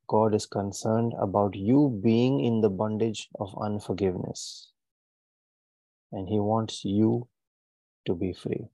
God 0.07 0.35
is 0.35 0.45
concerned 0.45 1.15
about 1.19 1.55
you 1.55 2.01
being 2.03 2.45
in 2.45 2.61
the 2.61 2.71
bondage 2.71 3.29
of 3.39 3.57
unforgiveness. 3.61 4.69
And 6.13 6.29
He 6.29 6.39
wants 6.39 6.85
you 6.85 7.29
to 8.11 8.17
be 8.17 8.33
free. 8.33 8.69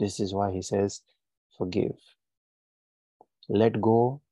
This 0.00 0.18
is 0.18 0.34
why 0.34 0.50
He 0.52 0.62
says, 0.62 1.02
Forgive. 1.56 1.98
Let 3.48 3.80
go, 3.80 4.22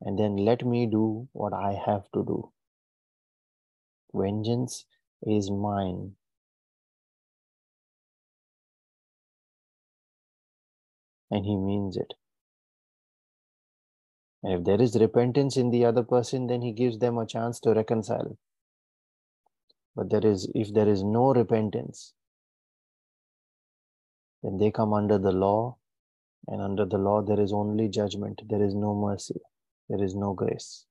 and 0.00 0.18
then 0.18 0.36
let 0.36 0.64
me 0.64 0.86
do 0.86 1.28
what 1.32 1.52
I 1.52 1.72
have 1.86 2.04
to 2.14 2.24
do. 2.24 2.52
Vengeance 4.14 4.86
is 5.22 5.50
mine, 5.50 6.12
and 11.30 11.44
he 11.44 11.56
means 11.56 11.96
it. 11.98 12.14
And 14.42 14.54
if 14.54 14.64
there 14.64 14.80
is 14.80 14.96
repentance 15.00 15.56
in 15.56 15.70
the 15.70 15.84
other 15.84 16.02
person, 16.02 16.46
then 16.46 16.62
he 16.62 16.72
gives 16.72 16.98
them 16.98 17.18
a 17.18 17.26
chance 17.26 17.60
to 17.60 17.74
reconcile. 17.74 18.38
But 19.96 20.10
there 20.10 20.26
is, 20.26 20.50
if 20.54 20.74
there 20.74 20.88
is 20.88 21.02
no 21.04 21.34
repentance, 21.34 22.14
then 24.42 24.58
they 24.58 24.70
come 24.70 24.92
under 24.94 25.18
the 25.18 25.32
law 25.32 25.76
And 26.48 26.60
under 26.62 26.86
the 26.86 26.98
law, 26.98 27.22
there 27.22 27.40
is 27.40 27.52
only 27.52 27.88
judgment, 27.88 28.42
there 28.48 28.62
is 28.62 28.74
no 28.74 28.94
mercy, 28.94 29.40
there 29.88 30.02
is 30.04 30.14
no 30.14 30.34
grace. 30.34 30.86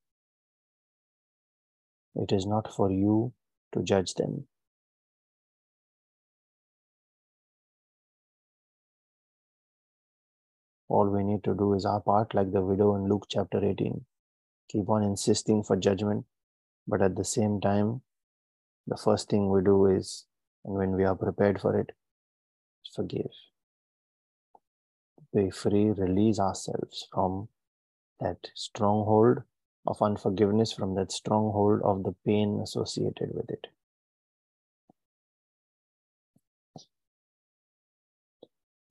It 2.16 2.32
is 2.32 2.46
not 2.46 2.72
for 2.74 2.90
you 2.90 3.34
to 3.72 3.82
judge 3.82 4.14
them. 4.14 4.48
All 10.88 11.10
we 11.10 11.24
need 11.24 11.44
to 11.44 11.54
do 11.54 11.74
is 11.74 11.84
our 11.84 12.00
part, 12.00 12.34
like 12.34 12.52
the 12.52 12.62
widow 12.62 12.96
in 12.96 13.06
Luke 13.06 13.26
chapter 13.28 13.62
18. 13.62 14.06
Keep 14.70 14.88
on 14.90 15.02
insisting 15.04 15.62
for 15.64 15.76
judgment, 15.76 16.26
but 16.88 17.02
at 17.02 17.16
the 17.16 17.24
same 17.24 17.60
time, 17.60 18.03
the 18.86 18.96
first 18.96 19.30
thing 19.30 19.50
we 19.50 19.62
do 19.62 19.86
is, 19.86 20.26
and 20.64 20.74
when 20.74 20.92
we 20.92 21.04
are 21.04 21.14
prepared 21.14 21.60
for 21.60 21.78
it, 21.78 21.92
forgive. 22.94 23.30
Be 25.32 25.50
free, 25.50 25.90
release 25.90 26.38
ourselves 26.38 27.08
from 27.12 27.48
that 28.20 28.50
stronghold 28.54 29.42
of 29.86 30.00
unforgiveness, 30.00 30.72
from 30.72 30.94
that 30.94 31.12
stronghold 31.12 31.80
of 31.82 32.04
the 32.04 32.14
pain 32.24 32.60
associated 32.62 33.30
with 33.34 33.50
it. 33.50 33.66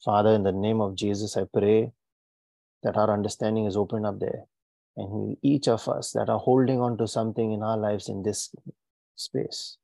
Father, 0.04 0.32
in 0.32 0.44
the 0.44 0.52
name 0.52 0.82
of 0.82 0.96
Jesus, 0.96 1.38
I 1.38 1.46
pray 1.46 1.94
that 2.84 2.98
our 2.98 3.12
understanding 3.12 3.66
is 3.66 3.78
opened 3.78 4.06
up 4.06 4.20
there. 4.20 4.44
And 4.98 5.38
each 5.42 5.68
of 5.68 5.88
us 5.88 6.12
that 6.12 6.30
are 6.30 6.40
holding 6.40 6.82
on 6.82 6.98
to 6.98 7.08
something 7.08 7.54
in 7.54 7.64
our 7.64 7.78
lives 7.78 8.10
in 8.10 8.22
this 8.22 8.54
space, 9.16 9.78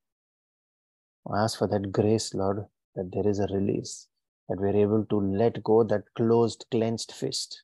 I 1.31 1.43
ask 1.43 1.59
for 1.59 1.67
that 1.67 1.91
grace, 1.91 2.33
Lord, 2.33 2.65
that 2.95 3.11
there 3.13 3.27
is 3.27 3.39
a 3.39 3.47
release, 3.53 4.07
that 4.47 4.59
we're 4.59 4.75
able 4.75 5.05
to 5.05 5.19
let 5.19 5.63
go 5.63 5.83
that 5.83 6.03
closed, 6.15 6.65
clenched 6.71 7.11
fist, 7.11 7.61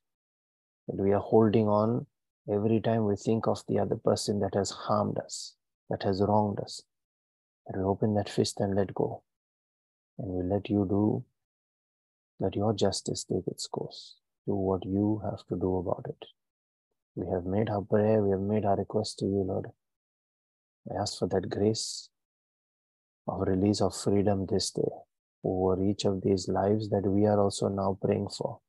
that 0.88 1.02
we 1.02 1.12
are 1.14 1.20
holding 1.20 1.68
on 1.68 2.06
every 2.52 2.80
time 2.80 3.06
we 3.06 3.16
think 3.16 3.48
of 3.48 3.64
the 3.68 3.80
other 3.80 3.96
person 3.96 4.40
that 4.42 4.54
has 4.54 4.70
harmed 4.70 5.18
us, 5.18 5.56
that 5.90 6.04
has 6.04 6.22
wronged 6.22 6.60
us. 6.60 6.84
That 7.66 7.80
we 7.80 7.84
open 7.84 8.14
that 8.16 8.30
fist 8.30 8.60
and 8.60 8.76
let 8.76 8.94
go. 8.94 9.24
And 10.20 10.30
we 10.30 10.44
let 10.44 10.70
you 10.70 10.86
do, 10.88 11.26
let 12.40 12.56
your 12.56 12.74
justice 12.74 13.24
take 13.24 13.48
its 13.48 13.66
course. 13.66 14.18
Do 14.46 14.54
what 14.54 14.86
you 14.86 15.22
have 15.24 15.40
to 15.48 15.56
do 15.60 15.78
about 15.78 16.06
it. 16.08 16.28
We 17.16 17.26
have 17.34 17.46
made 17.46 17.70
our 17.70 17.82
prayer, 17.82 18.22
we 18.22 18.30
have 18.30 18.42
made 18.42 18.66
our 18.66 18.78
request 18.78 19.18
to 19.20 19.26
you, 19.26 19.44
Lord. 19.48 19.66
I 20.92 21.02
ask 21.02 21.18
for 21.18 21.28
that 21.30 21.50
grace 21.50 22.10
of 23.28 23.48
release 23.48 23.82
of 23.82 23.96
freedom 23.96 24.46
this 24.46 24.72
day 24.72 24.92
over 25.44 25.82
each 25.84 26.06
of 26.06 26.22
these 26.22 26.48
lives 26.48 26.90
that 26.90 27.04
we 27.06 27.26
are 27.26 27.40
also 27.40 27.68
now 27.68 27.98
praying 28.02 28.28
for. 28.30 28.60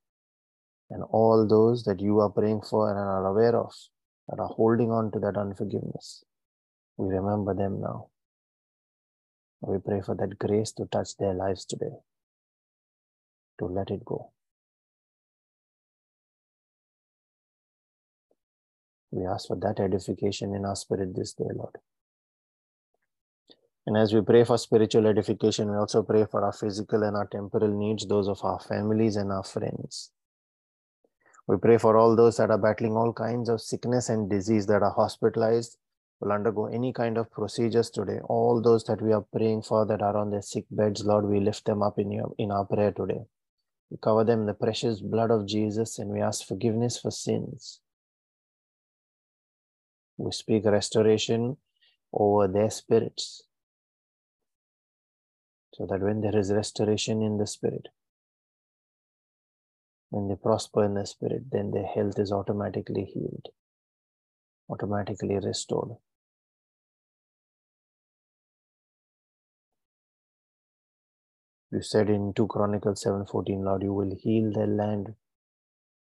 And 0.90 1.02
all 1.10 1.46
those 1.46 1.84
that 1.84 2.00
you 2.00 2.20
are 2.20 2.30
praying 2.30 2.62
for 2.62 2.90
and 2.90 2.98
are 2.98 3.26
aware 3.26 3.56
of 3.56 3.72
that 4.28 4.38
are 4.38 4.48
holding 4.48 4.90
on 4.90 5.10
to 5.12 5.18
that 5.20 5.36
unforgiveness, 5.36 6.24
we 6.96 7.08
remember 7.08 7.54
them 7.54 7.80
now. 7.80 8.08
We 9.60 9.78
pray 9.78 10.00
for 10.00 10.14
that 10.16 10.38
grace 10.38 10.72
to 10.72 10.86
touch 10.86 11.16
their 11.16 11.34
lives 11.34 11.64
today, 11.64 11.96
to 13.58 13.66
let 13.66 13.90
it 13.90 14.04
go. 14.04 14.32
We 19.10 19.24
ask 19.26 19.48
for 19.48 19.56
that 19.56 19.80
edification 19.80 20.54
in 20.54 20.64
our 20.64 20.76
spirit 20.76 21.16
this 21.16 21.32
day, 21.32 21.46
Lord. 21.54 21.76
And 23.86 23.96
as 23.96 24.12
we 24.12 24.20
pray 24.20 24.42
for 24.42 24.58
spiritual 24.58 25.06
edification, 25.06 25.70
we 25.70 25.76
also 25.76 26.02
pray 26.02 26.26
for 26.28 26.44
our 26.44 26.52
physical 26.52 27.04
and 27.04 27.16
our 27.16 27.26
temporal 27.26 27.68
needs, 27.68 28.04
those 28.04 28.26
of 28.26 28.44
our 28.44 28.58
families 28.58 29.14
and 29.14 29.30
our 29.30 29.44
friends. 29.44 30.10
We 31.46 31.56
pray 31.58 31.78
for 31.78 31.96
all 31.96 32.16
those 32.16 32.36
that 32.38 32.50
are 32.50 32.58
battling 32.58 32.96
all 32.96 33.12
kinds 33.12 33.48
of 33.48 33.60
sickness 33.60 34.08
and 34.08 34.28
disease 34.28 34.66
that 34.66 34.82
are 34.82 34.90
hospitalized, 34.90 35.78
will 36.18 36.32
undergo 36.32 36.66
any 36.66 36.92
kind 36.92 37.16
of 37.16 37.30
procedures 37.30 37.90
today. 37.90 38.18
All 38.24 38.60
those 38.60 38.82
that 38.84 39.00
we 39.00 39.12
are 39.12 39.24
praying 39.32 39.62
for 39.62 39.86
that 39.86 40.02
are 40.02 40.16
on 40.16 40.30
their 40.30 40.42
sick 40.42 40.64
beds, 40.68 41.04
Lord, 41.04 41.26
we 41.26 41.38
lift 41.38 41.64
them 41.66 41.82
up 41.82 42.00
in, 42.00 42.10
your, 42.10 42.34
in 42.38 42.50
our 42.50 42.64
prayer 42.64 42.90
today. 42.90 43.20
We 43.90 43.98
cover 44.02 44.24
them 44.24 44.40
in 44.40 44.46
the 44.46 44.54
precious 44.54 45.00
blood 45.00 45.30
of 45.30 45.46
Jesus 45.46 46.00
and 46.00 46.10
we 46.10 46.20
ask 46.20 46.44
forgiveness 46.44 46.98
for 46.98 47.12
sins. 47.12 47.80
We 50.16 50.32
speak 50.32 50.64
restoration 50.64 51.58
over 52.12 52.48
their 52.48 52.70
spirits 52.70 53.44
so 55.76 55.86
that 55.86 56.00
when 56.00 56.22
there 56.22 56.36
is 56.38 56.50
restoration 56.52 57.20
in 57.22 57.36
the 57.36 57.46
spirit, 57.46 57.88
when 60.10 60.28
they 60.28 60.36
prosper 60.36 60.84
in 60.84 60.94
the 60.94 61.04
spirit, 61.06 61.50
then 61.52 61.70
their 61.70 61.86
health 61.86 62.18
is 62.18 62.32
automatically 62.32 63.04
healed, 63.04 63.48
automatically 64.70 65.38
restored. 65.38 65.90
You 71.70 71.82
said 71.82 72.08
in 72.08 72.32
2 72.32 72.46
Chronicles 72.46 73.04
7:14, 73.04 73.64
Lord, 73.64 73.82
you 73.82 73.92
will 73.92 74.16
heal 74.16 74.50
their 74.52 74.66
land 74.66 75.14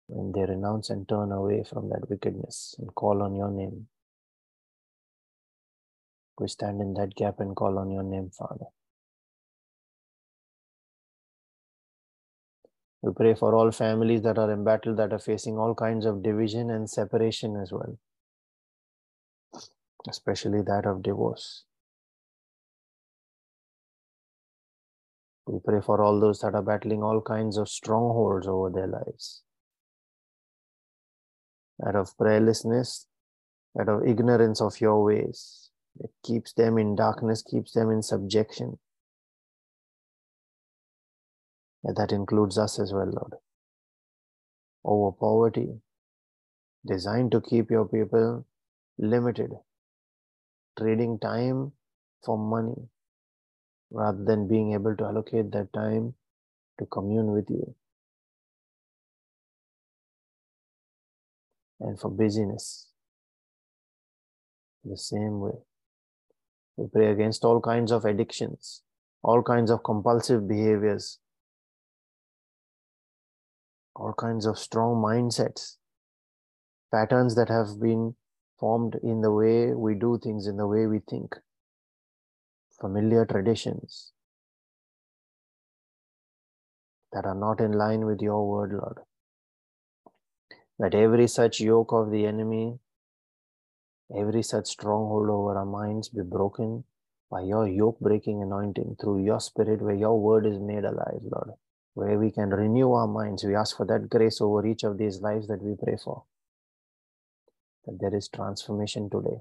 when 0.08 0.32
they 0.32 0.46
renounce 0.46 0.90
and 0.90 1.10
turn 1.10 1.34
away 1.34 1.64
from 1.66 1.90
that 1.90 2.10
wickedness 2.10 2.76
and 2.80 2.96
call 2.96 3.22
on 3.22 3.36
your 3.36 3.52
name. 3.52 3.90
We 6.40 6.48
stand 6.48 6.82
in 6.82 6.94
that 6.94 7.16
gap 7.16 7.42
and 7.42 7.56
call 7.56 7.80
on 7.80 7.92
your 7.92 8.04
name, 8.04 8.30
Father. 8.30 8.68
We 13.02 13.14
pray 13.14 13.36
for 13.36 13.56
all 13.56 13.72
families 13.72 14.24
that 14.24 14.38
are 14.38 14.52
embattled, 14.52 14.98
that 14.98 15.14
are 15.14 15.20
facing 15.20 15.58
all 15.58 15.76
kinds 15.76 16.06
of 16.06 16.24
division 16.24 16.72
and 16.72 16.90
separation 16.90 17.56
as 17.56 17.72
well, 17.72 17.98
especially 20.10 20.62
that 20.64 20.86
of 20.86 21.04
divorce. 21.04 21.64
We 25.46 25.60
pray 25.64 25.80
for 25.80 26.02
all 26.02 26.20
those 26.20 26.40
that 26.40 26.56
are 26.56 26.62
battling 26.62 27.04
all 27.04 27.22
kinds 27.22 27.58
of 27.58 27.70
strongholds 27.70 28.48
over 28.48 28.70
their 28.70 28.88
lives. 28.88 29.44
That 31.80 31.96
of 31.96 32.18
prayerlessness, 32.18 33.06
that 33.76 33.88
of 33.88 34.06
ignorance 34.06 34.60
of 34.60 34.82
your 34.82 35.04
ways, 35.04 35.70
It 36.00 36.12
keeps 36.24 36.54
them 36.54 36.78
in 36.78 36.96
darkness, 36.96 37.42
keeps 37.42 37.74
them 37.74 37.90
in 37.90 38.02
subjection. 38.02 38.80
And 41.84 41.96
that 41.96 42.12
includes 42.12 42.58
us 42.58 42.80
as 42.80 42.94
well, 42.94 43.06
Lord. 43.08 43.34
Over 44.84 45.16
poverty, 45.16 45.82
designed 46.86 47.32
to 47.32 47.42
keep 47.42 47.70
your 47.70 47.86
people 47.86 48.46
limited, 48.98 49.52
trading 50.78 51.20
time 51.20 51.74
for 52.24 52.38
money 52.38 52.90
rather 53.92 54.24
than 54.24 54.48
being 54.48 54.74
able 54.74 54.96
to 54.96 55.06
allocate 55.06 55.52
that 55.52 55.72
time 55.74 56.14
to 56.80 56.86
commune 56.86 57.32
with 57.32 57.50
you. 57.50 57.76
And 61.80 62.00
for 62.00 62.10
busyness, 62.10 62.88
the 64.84 64.98
same 64.98 65.40
way. 65.40 65.60
We 66.76 66.88
pray 66.88 67.12
against 67.12 67.44
all 67.44 67.62
kinds 67.62 67.92
of 67.92 68.06
addictions, 68.06 68.82
all 69.24 69.44
kinds 69.44 69.72
of 69.72 69.84
compulsive 69.84 70.48
behaviors, 70.48 71.20
all 73.98 74.14
kinds 74.14 74.46
of 74.46 74.60
strong 74.60 75.02
mindsets, 75.02 75.78
patterns 76.92 77.36
that 77.36 77.50
have 77.50 77.80
been 77.82 78.16
formed 78.60 78.96
in 79.04 79.22
the 79.22 79.32
way 79.32 79.74
we 79.74 79.96
do 79.96 80.20
things, 80.24 80.48
in 80.48 80.58
the 80.58 80.68
way 80.68 80.86
we 80.86 81.00
think, 81.10 81.36
familiar 82.80 83.26
traditions 83.26 84.12
that 87.12 87.26
are 87.26 87.36
not 87.36 87.60
in 87.60 87.72
line 87.72 88.06
with 88.06 88.22
your 88.22 88.48
word, 88.48 88.72
Lord. 88.72 89.00
That 90.80 90.94
every 90.94 91.28
such 91.28 91.60
yoke 91.60 91.92
of 91.92 92.12
the 92.12 92.26
enemy, 92.28 92.78
every 94.16 94.44
such 94.44 94.68
stronghold 94.68 95.30
over 95.30 95.58
our 95.58 95.66
minds 95.66 96.10
be 96.10 96.22
broken 96.22 96.84
by 97.32 97.42
your 97.42 97.68
yoke 97.68 98.00
breaking 98.00 98.44
anointing 98.44 98.98
through 99.02 99.26
your 99.26 99.40
spirit, 99.40 99.82
where 99.82 99.96
your 99.96 100.20
word 100.20 100.46
is 100.46 100.60
made 100.60 100.84
alive, 100.84 101.22
Lord 101.24 101.54
where 101.98 102.20
we 102.20 102.30
can 102.30 102.52
renew 102.52 102.92
our 102.92 103.08
minds. 103.08 103.44
We 103.44 103.56
ask 103.56 103.76
for 103.76 103.86
that 103.88 104.08
grace 104.08 104.40
over 104.40 104.64
each 104.68 104.84
of 104.84 105.00
these 105.00 105.20
lives 105.20 105.48
that 105.48 105.64
we 105.64 105.74
pray 105.84 105.98
for. 105.98 106.26
That 107.86 107.98
there 108.00 108.16
is 108.16 108.30
transformation 108.30 109.10
today. 109.10 109.38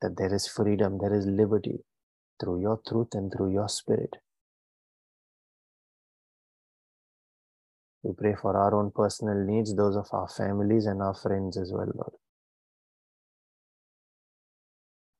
That 0.00 0.16
there 0.16 0.32
is 0.32 0.46
freedom, 0.46 0.98
there 1.02 1.12
is 1.12 1.26
liberty 1.26 1.80
through 2.40 2.60
your 2.60 2.80
truth 2.86 3.08
and 3.14 3.32
through 3.32 3.52
your 3.52 3.68
spirit. 3.68 4.14
We 8.04 8.12
pray 8.12 8.36
for 8.40 8.56
our 8.56 8.76
own 8.76 8.92
personal 8.94 9.44
needs, 9.44 9.74
those 9.74 9.96
of 9.96 10.06
our 10.12 10.28
families 10.28 10.86
and 10.86 11.02
our 11.02 11.14
friends 11.14 11.56
as 11.56 11.72
well, 11.72 11.90
Lord. 11.92 12.12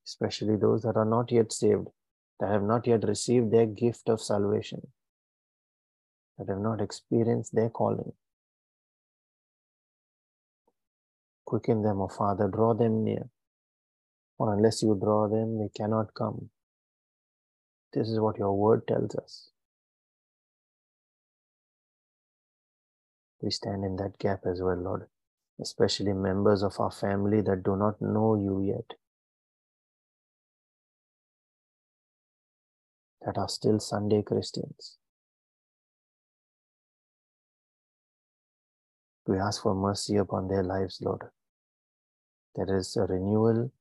Especially 0.06 0.54
those 0.54 0.82
that 0.82 0.96
are 0.96 1.04
not 1.04 1.32
yet 1.32 1.52
saved 1.52 1.88
that 2.40 2.50
have 2.50 2.62
not 2.62 2.86
yet 2.86 3.04
received 3.04 3.50
their 3.52 3.66
gift 3.66 4.08
of 4.08 4.20
salvation. 4.20 4.82
that 6.38 6.48
have 6.48 6.60
not 6.60 6.80
experienced 6.80 7.54
their 7.54 7.70
calling. 7.70 8.12
Quicken 11.46 11.82
them, 11.82 12.00
O 12.00 12.08
Father, 12.08 12.48
draw 12.48 12.74
them 12.74 13.04
near. 13.04 13.28
For 14.38 14.52
unless 14.54 14.82
you 14.82 14.98
draw 15.00 15.28
them, 15.28 15.58
they 15.58 15.70
cannot 15.76 16.14
come. 16.14 16.50
This 17.92 18.08
is 18.08 18.20
what 18.20 18.38
your 18.38 18.54
word 18.56 18.86
tells 18.88 19.14
us. 19.16 19.50
We 23.42 23.50
stand 23.50 23.84
in 23.84 23.96
that 23.96 24.18
gap 24.18 24.40
as 24.46 24.60
well, 24.62 24.76
Lord, 24.76 25.06
especially 25.60 26.12
members 26.12 26.62
of 26.62 26.80
our 26.80 26.90
family 26.90 27.42
that 27.42 27.62
do 27.64 27.76
not 27.76 28.02
know 28.02 28.34
you 28.36 28.62
yet, 28.62 28.98
that 33.24 33.38
are 33.38 33.48
still 33.48 33.80
Sunday 33.80 34.22
Christians. 34.22 34.98
We 39.26 39.38
ask 39.38 39.62
for 39.62 39.74
mercy 39.74 40.16
upon 40.16 40.48
their 40.48 40.62
lives, 40.62 41.00
Lord. 41.02 41.22
There 42.54 42.76
is 42.76 42.96
a 42.96 43.02
renewal. 43.02 43.72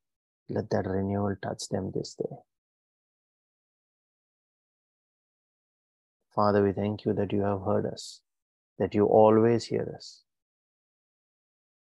Let 0.50 0.70
that 0.70 0.88
renewal 0.88 1.36
touch 1.42 1.68
them 1.70 1.92
this 1.94 2.16
day. 2.16 2.36
Father, 6.34 6.64
we 6.64 6.72
thank 6.72 7.06
you 7.06 7.14
that 7.14 7.32
you 7.32 7.42
have 7.42 7.62
heard 7.62 7.86
us, 7.86 8.22
that 8.80 8.96
you 8.96 9.06
always 9.06 9.66
hear 9.66 9.94
us. 9.96 10.24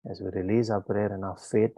As 0.08 0.20
we 0.20 0.28
release 0.30 0.70
our 0.70 0.82
prayer 0.82 1.12
and 1.12 1.24
our 1.24 1.36
faith, 1.36 1.72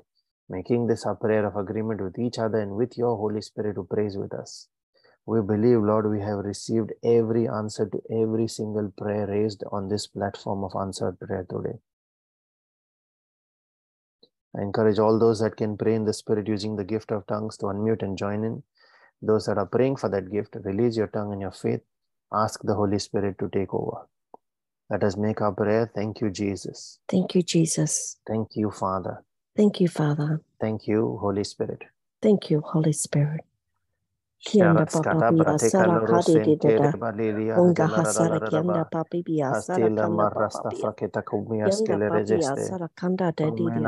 making 0.51 0.87
this 0.87 1.07
our 1.07 1.14
prayer 1.14 1.47
of 1.47 1.57
agreement 1.57 2.01
with 2.01 2.19
each 2.19 2.38
other 2.38 2.59
and 2.59 2.73
with 2.73 2.99
your 2.99 3.17
Holy 3.17 3.41
Spirit 3.41 3.77
who 3.77 3.85
prays 3.85 4.17
with 4.17 4.35
us. 4.35 4.69
We 5.29 5.43
believe, 5.43 5.83
Lord, 5.83 6.11
we 6.11 6.21
have 6.21 6.38
received 6.38 6.95
every 7.05 7.47
answer 7.47 7.85
to 7.85 8.01
every 8.11 8.49
single 8.49 8.91
prayer 8.97 9.27
raised 9.27 9.62
on 9.71 9.91
this 9.91 10.07
platform 10.07 10.64
of 10.64 10.73
answered 10.75 11.21
prayer 11.21 11.45
today. 11.51 11.77
I 14.57 14.62
encourage 14.62 14.99
all 14.99 15.19
those 15.19 15.41
that 15.41 15.59
can 15.59 15.77
pray 15.77 15.97
in 15.97 16.07
the 16.07 16.14
Spirit 16.14 16.49
using 16.49 16.77
the 16.77 16.85
gift 16.85 17.12
of 17.12 17.27
tongues 17.27 17.59
to 17.59 17.67
unmute 17.67 18.03
and 18.03 18.17
join 18.17 18.43
in. 18.43 18.62
Those 19.21 19.45
that 19.45 19.59
are 19.59 19.67
praying 19.67 19.97
for 19.97 20.09
that 20.09 20.33
gift, 20.33 20.57
release 20.64 20.97
your 20.97 21.09
tongue 21.09 21.33
and 21.35 21.43
your 21.43 21.53
faith 21.53 21.83
ask 22.33 22.62
the 22.62 22.75
Holy 22.75 22.99
Spirit 22.99 23.38
to 23.41 23.51
take 23.51 23.75
over. 23.75 24.09
Let 24.88 25.05
us 25.05 25.19
make 25.19 25.43
our 25.43 25.53
prayer. 25.53 25.93
Thank 25.95 26.23
you, 26.23 26.31
Jesus. 26.31 27.01
Thank 27.07 27.35
you, 27.35 27.43
Jesus. 27.43 28.17
Thank 28.27 28.57
you, 28.57 28.71
Father. 28.71 29.23
Thank 29.55 29.79
you, 29.79 29.88
Father. 29.88 30.41
Thank 30.59 30.87
you, 30.87 31.19
Holy 31.21 31.45
Spirit. 31.45 31.85
Thank 32.23 32.49
you, 32.49 32.62
Holy 32.62 32.95
Spirit 32.95 33.43
kianda 34.46 34.87
papa 34.87 35.22
bia 35.29 35.59
sara 35.59 36.01
hade 36.01 36.46
dada 36.61 36.94
unga 37.57 37.88
hasara 37.88 38.40
kianda 38.40 38.85
papa 38.90 39.22
bia 39.24 39.55
sara 39.55 39.90
kanda 39.90 40.31
papa 40.53 40.74
bia 42.27 42.57
sara 42.57 42.88
kanda 42.96 43.33
de 43.33 43.51
dia 43.53 43.79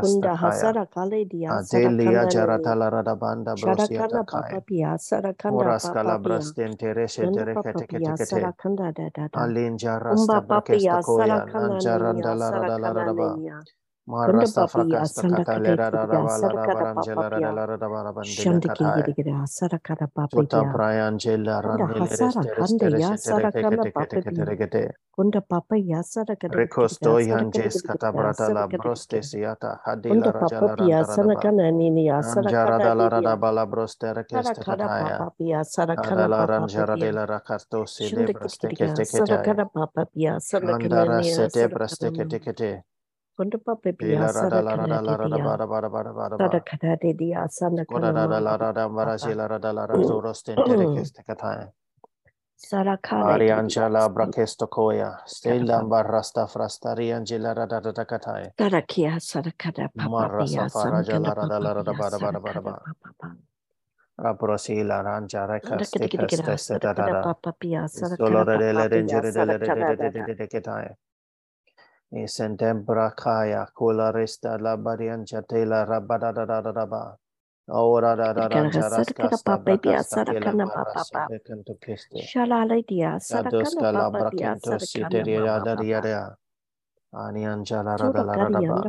kunda 0.00 0.36
hasara 0.36 0.86
kale 0.86 1.24
dia 1.30 1.60
sara 1.62 1.94
kanda 1.94 2.26
jara 2.26 2.58
tala 2.60 2.90
rada 2.90 3.16
banda 3.16 3.56
brosia 3.56 4.04
ta 4.08 4.20
papa 4.30 4.62
sara 4.98 5.34
kanda 5.34 5.76
papa 5.82 6.14
bia 6.20 6.38
sara 6.38 7.44
kanda 7.54 7.84
bia 7.90 8.16
sara 8.18 8.52
kanda 8.52 8.92
da 8.92 9.10
alin 9.34 9.78
jara 9.78 10.16
sara 11.02 11.42
kanda 11.46 11.92
bia 12.02 12.36
sara 12.38 12.72
kanda 12.80 13.36
Marrasta 14.06 14.68
fracasta 14.68 15.28
catalera 15.28 15.90
ravala 15.90 16.52
Konda 43.36 43.58
pa 43.58 43.74
pe 43.76 43.92
pe 43.92 44.16
asa 44.16 44.50
da 44.50 44.62
kana 44.62 44.98
de 45.02 45.16
dia. 45.30 45.44
Da 46.38 46.48
da 46.48 46.60
kana 46.60 46.96
de 47.02 47.12
dia 47.14 47.42
asa 47.44 47.70
na 47.70 47.84
kana. 47.84 47.86
Kora 47.86 48.12
la 48.12 48.26
la 48.26 48.56
la 48.56 48.70
la 48.70 48.88
mara 48.88 49.18
shi 49.18 49.34
la 49.34 49.46
la 49.46 49.58
la 49.58 49.72
la 49.72 49.86
zorostin 50.04 50.56
terekeste 50.56 51.22
kataya. 51.26 51.72
Ariangela 53.34 54.08
brakesto 54.14 54.66
koya, 54.68 55.18
stella 55.26 55.82
barrasta 55.82 56.46
frasta 56.46 56.94
riangela 56.94 57.54
rada 57.56 57.80
rada 57.80 58.04
kataya. 58.04 58.50
Tarakia 58.56 59.18
sarakada 59.20 59.90
papa 59.96 60.08
Marra 60.10 60.46
safara 60.46 61.02
jala 61.04 61.34
rada 61.34 61.58
rada 61.60 61.92
bara 61.94 62.18
bara 62.20 62.40
bara 62.40 62.62
bara. 62.62 62.82
Raprosila 64.20 65.02
ranja 65.04 65.46
rekas 65.48 65.90
tekas 65.98 66.30
testa 66.46 66.78
da 66.78 66.92
da 66.94 67.06
da. 67.08 67.34
Dolore 68.18 68.58
de 68.58 68.72
la 68.72 68.88
rengere 68.88 69.32
de 69.32 69.44
la 69.44 69.58
de 69.58 69.70
de 69.70 69.84
de 69.96 70.10
de 70.10 70.22
de 70.22 70.34
de 70.34 70.48
kataya. 70.48 70.94
Isentembrakaya 72.14 73.66
kularista 73.74 74.58
labarian 74.58 75.26
chatela 75.26 75.84
rabadadadadaba. 75.84 77.16
Ora 77.68 78.16
da 78.16 78.32
da 78.32 78.48
da 78.48 78.68
da 78.70 79.38
papa 79.44 79.76
dia 79.82 80.02
sarakana 80.04 80.68
papa 80.94 81.28
shala 82.14 82.66
dia 82.86 83.18
sarakana 83.18 83.84
papa 83.90 84.24
dia 84.30 84.54
sarakana 84.60 85.26
papa 85.74 86.43
Anianjala 87.14 87.98
Radalaraba, 87.98 88.88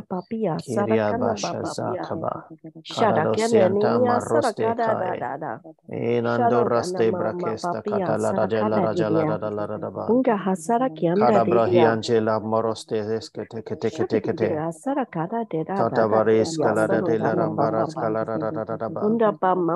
Kiriabasha 0.58 1.62
Zakaba, 1.64 2.44
Kadadosianta 2.90 4.00
Marostetai, 4.00 5.24
Inando 5.92 6.64
Raste 6.64 7.12
Brakesta 7.12 7.82
Katala 7.84 8.34
Rajala 8.36 8.80
Rajala 8.80 9.26
Radalaraba, 9.26 10.16
Kadabrahianjela 11.18 12.40
Moroste 12.42 12.96
Eskete 13.18 13.62
Kete 13.64 13.90
Kete 13.92 14.20
Kete, 14.22 14.64
Tatabaris 15.76 16.58
Kalada 16.58 17.02
de 17.04 17.18
la 17.18 17.34
Rambaras 17.36 17.96
Kalada 17.96 18.38
Radadaba, 18.38 19.18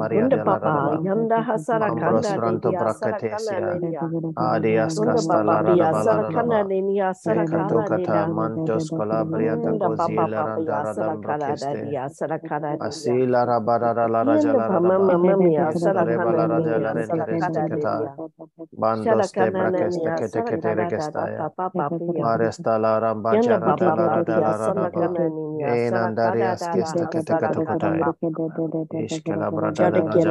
Maria 0.01 0.27
de 0.27 0.43
la 0.43 0.59
Ambros 1.85 2.35
Ranto 2.35 2.71
Bracatesia, 2.71 3.79
Adias 4.35 4.99
Cata 4.99 5.43
Mantos 8.27 8.89
Calabria 8.89 9.55
Asi 12.79 13.27
la 13.27 13.45
Rabarara 13.45 14.07
la 14.07 14.23
la 14.23 14.39
Cata, 17.67 18.15
Bandos 18.71 19.31
de 19.31 19.51
Cate 20.15 20.43
Cate 20.43 20.75
la 22.79 22.99
Enandarias 25.61 26.69
Gesta 26.73 27.07
Cate 27.07 27.37
Cate 27.37 27.61
Shut 29.91 30.23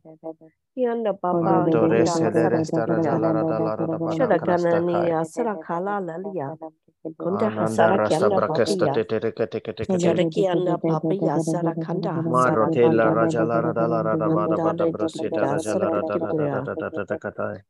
Yanda 0.76 1.12
papa 1.12 1.40
Manto 1.44 1.86
resele 1.88 2.48
resta 2.48 2.86
rada 2.86 3.18
la 3.18 3.32
rada 3.32 3.60
la 3.60 3.76
rada 3.76 3.98
ba 3.98 4.14
la 4.14 4.32
krasta 4.34 4.82
kai. 4.86 5.12
asara 5.20 5.56
kala 5.60 6.00
lalia. 6.00 6.56
Kunda 7.18 7.50
hasara 7.50 7.98
kianda 8.08 8.36
brakesta 8.38 8.88
papia. 8.88 8.92
te 8.92 9.04
te 9.04 9.32
kete 9.32 9.60
kete 9.60 9.86
kete. 9.86 9.98
Jareki 10.02 10.48
anda 10.48 10.78
papia 10.78 11.36
kanda. 11.84 12.22
Maro 12.22 12.68
te 12.68 12.88
la 12.90 13.10
kanda. 13.10 13.14
raja 13.14 13.44
la 13.44 13.60
rada 13.60 13.86
la 13.88 14.02
rada 14.02 14.30
ba 14.30 14.48
da 14.48 14.58
ba 14.58 14.72
da 14.72 14.86
Nanda 14.86 14.92
brasita 14.92 15.46
de 15.46 15.46
raja 15.48 15.74
la 15.76 15.88
asara 15.88 15.90
rada 15.90 16.18
la 16.18 16.32
kanda. 16.32 16.50
rada 16.50 16.76
da 16.76 16.90
da 16.90 17.04
da 17.04 17.18
kata. 17.18 17.64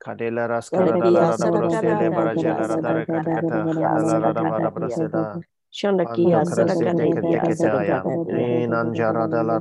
Kadela 0.00 0.48
ras 0.48 0.70
kada 0.70 0.96
Deledia 0.96 1.36
da 1.36 1.50
da 1.52 1.94
da 2.00 2.08
baraja 2.10 2.56
la 2.56 2.66
la 2.80 3.04
Kadela 4.80 5.59
Shandakia 5.70 6.44
Zelangania 6.44 7.42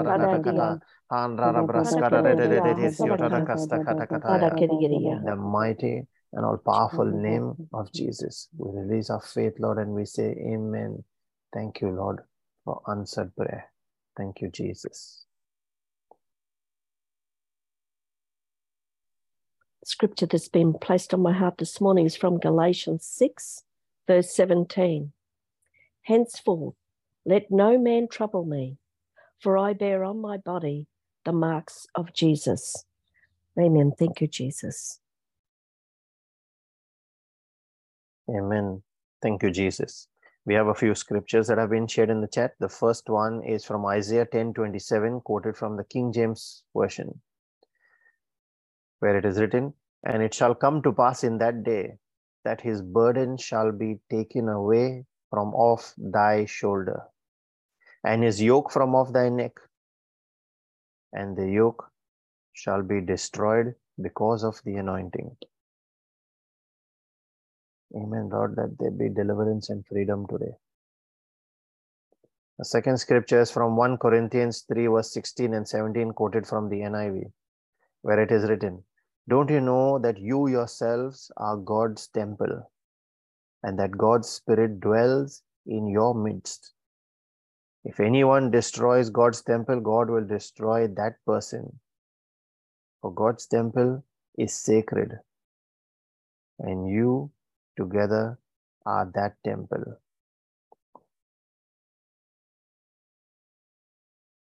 the 5.26 5.36
mighty 5.36 6.08
and 6.34 6.46
all 6.46 6.58
powerful 6.58 7.06
name 7.06 7.56
of 7.74 7.92
Jesus, 7.92 8.48
we 8.58 8.80
release 8.80 9.10
our 9.10 9.22
faith, 9.22 9.54
Lord, 9.60 9.78
and 9.78 9.92
we 9.92 10.06
say, 10.06 10.36
Amen. 10.54 11.04
Thank 11.54 11.82
you, 11.82 11.90
Lord, 11.90 12.20
for 12.64 12.82
answered 12.90 13.36
prayer. 13.36 13.66
Thank 14.16 14.42
you, 14.42 14.50
Jesus. 14.50 15.26
scripture 19.84 20.26
that's 20.26 20.48
been 20.48 20.74
placed 20.74 21.14
on 21.14 21.22
my 21.22 21.34
heart 21.34 21.58
this 21.58 21.82
morning 21.82 22.06
is 22.06 22.16
from 22.16 22.40
Galatians 22.40 23.06
6, 23.06 23.64
verse 24.08 24.34
17. 24.34 25.12
Henceforth, 26.04 26.76
let 27.26 27.52
no 27.52 27.78
man 27.78 28.08
trouble 28.08 28.46
me, 28.46 28.78
for 29.42 29.58
I 29.58 29.74
bear 29.74 30.04
on 30.04 30.22
my 30.22 30.38
body 30.38 30.88
the 31.26 31.34
marks 31.34 31.88
of 31.96 32.14
Jesus. 32.14 32.86
Amen. 33.60 33.92
Thank 33.98 34.22
you, 34.22 34.28
Jesus. 34.28 35.00
Amen. 38.30 38.82
Thank 39.22 39.44
you, 39.44 39.52
Jesus. 39.52 40.08
We 40.46 40.56
have 40.56 40.68
a 40.68 40.76
few 40.76 40.96
scriptures 40.96 41.48
that 41.48 41.58
have 41.58 41.70
been 41.70 41.88
shared 41.88 42.10
in 42.10 42.22
the 42.22 42.28
chat. 42.28 42.54
The 42.60 42.70
first 42.70 43.10
one 43.10 43.44
is 43.44 43.66
from 43.66 43.86
Isaiah 43.86 44.26
10 44.26 44.54
27, 44.54 45.22
quoted 45.22 45.58
from 45.58 45.78
the 45.78 45.84
King 45.84 46.12
James 46.12 46.64
Version, 46.76 47.22
where 49.00 49.18
it 49.18 49.26
is 49.26 49.40
written, 49.40 49.74
And 50.04 50.24
it 50.24 50.34
shall 50.34 50.56
come 50.56 50.82
to 50.84 50.94
pass 50.94 51.24
in 51.24 51.38
that 51.40 51.64
day 51.64 51.98
that 52.44 52.62
his 52.62 52.82
burden 52.82 53.38
shall 53.38 53.72
be 53.72 54.00
taken 54.10 54.50
away 54.50 55.06
from 55.30 55.54
off 55.54 55.94
thy 55.98 56.46
shoulder, 56.46 57.04
and 58.04 58.24
his 58.24 58.42
yoke 58.42 58.72
from 58.72 58.96
off 58.96 59.14
thy 59.14 59.30
neck, 59.30 59.54
and 61.14 61.38
the 61.38 61.50
yoke 61.50 61.92
shall 62.54 62.82
be 62.82 63.02
destroyed 63.02 63.76
because 64.02 64.44
of 64.44 64.62
the 64.66 64.76
anointing. 64.76 65.36
Amen, 67.96 68.30
Lord, 68.30 68.56
that 68.56 68.78
there 68.80 68.92
be 68.92 69.10
deliverance 69.10 69.70
and 69.70 69.86
freedom 69.86 70.26
today. 70.28 70.54
The 72.58 72.66
second 72.66 72.98
scripture 72.98 73.42
is 73.42 73.52
from 73.52 73.76
1 73.76 73.98
Corinthians 73.98 74.66
3, 74.72 74.88
verse 74.88 75.14
16 75.14 75.54
and 75.54 75.68
17, 75.68 76.12
quoted 76.12 76.48
from 76.48 76.70
the 76.70 76.82
NIV, 76.82 77.32
where 78.02 78.22
it 78.22 78.32
is 78.32 78.50
written, 78.50 78.84
Don't 79.28 79.50
you 79.50 79.60
know 79.60 80.00
that 80.00 80.20
you 80.20 80.48
yourselves 80.48 81.32
are 81.38 81.58
God's 81.58 82.08
temple, 82.08 82.72
and 83.64 83.78
that 83.80 83.98
God's 83.98 84.30
Spirit 84.30 84.80
dwells 84.80 85.44
in 85.66 85.88
your 85.88 86.14
midst? 86.14 86.74
If 87.84 88.00
anyone 88.00 88.52
destroys 88.52 89.10
God's 89.10 89.42
temple, 89.42 89.80
God 89.80 90.10
will 90.10 90.26
destroy 90.26 90.88
that 90.88 91.14
person. 91.26 91.80
For 93.02 93.12
God's 93.12 93.48
temple 93.48 94.04
is 94.38 94.54
sacred, 94.54 95.20
and 96.60 96.88
you 96.88 97.32
together 97.76 98.38
are 98.86 99.10
that 99.16 99.36
temple. 99.44 99.98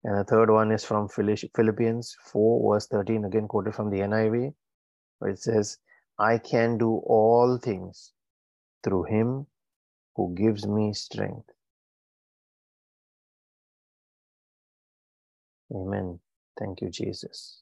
And 0.03 0.19
the 0.19 0.23
third 0.23 0.51
one 0.51 0.71
is 0.71 0.85
from 0.85 1.07
Philippians 1.07 2.15
4, 2.31 2.73
verse 2.73 2.87
13, 2.87 3.25
again 3.25 3.47
quoted 3.47 3.73
from 3.73 3.89
the 3.89 4.01
NIV, 4.01 4.53
where 5.17 5.31
it 5.31 5.39
says, 5.39 5.79
I 6.19 6.37
can 6.37 6.77
do 6.77 7.01
all 7.07 7.57
things 7.57 8.11
through 8.83 9.05
him 9.05 9.47
who 10.15 10.35
gives 10.35 10.67
me 10.67 10.93
strength. 10.93 11.49
Amen. 15.75 16.19
Thank 16.57 16.81
you, 16.81 16.89
Jesus. 16.89 17.61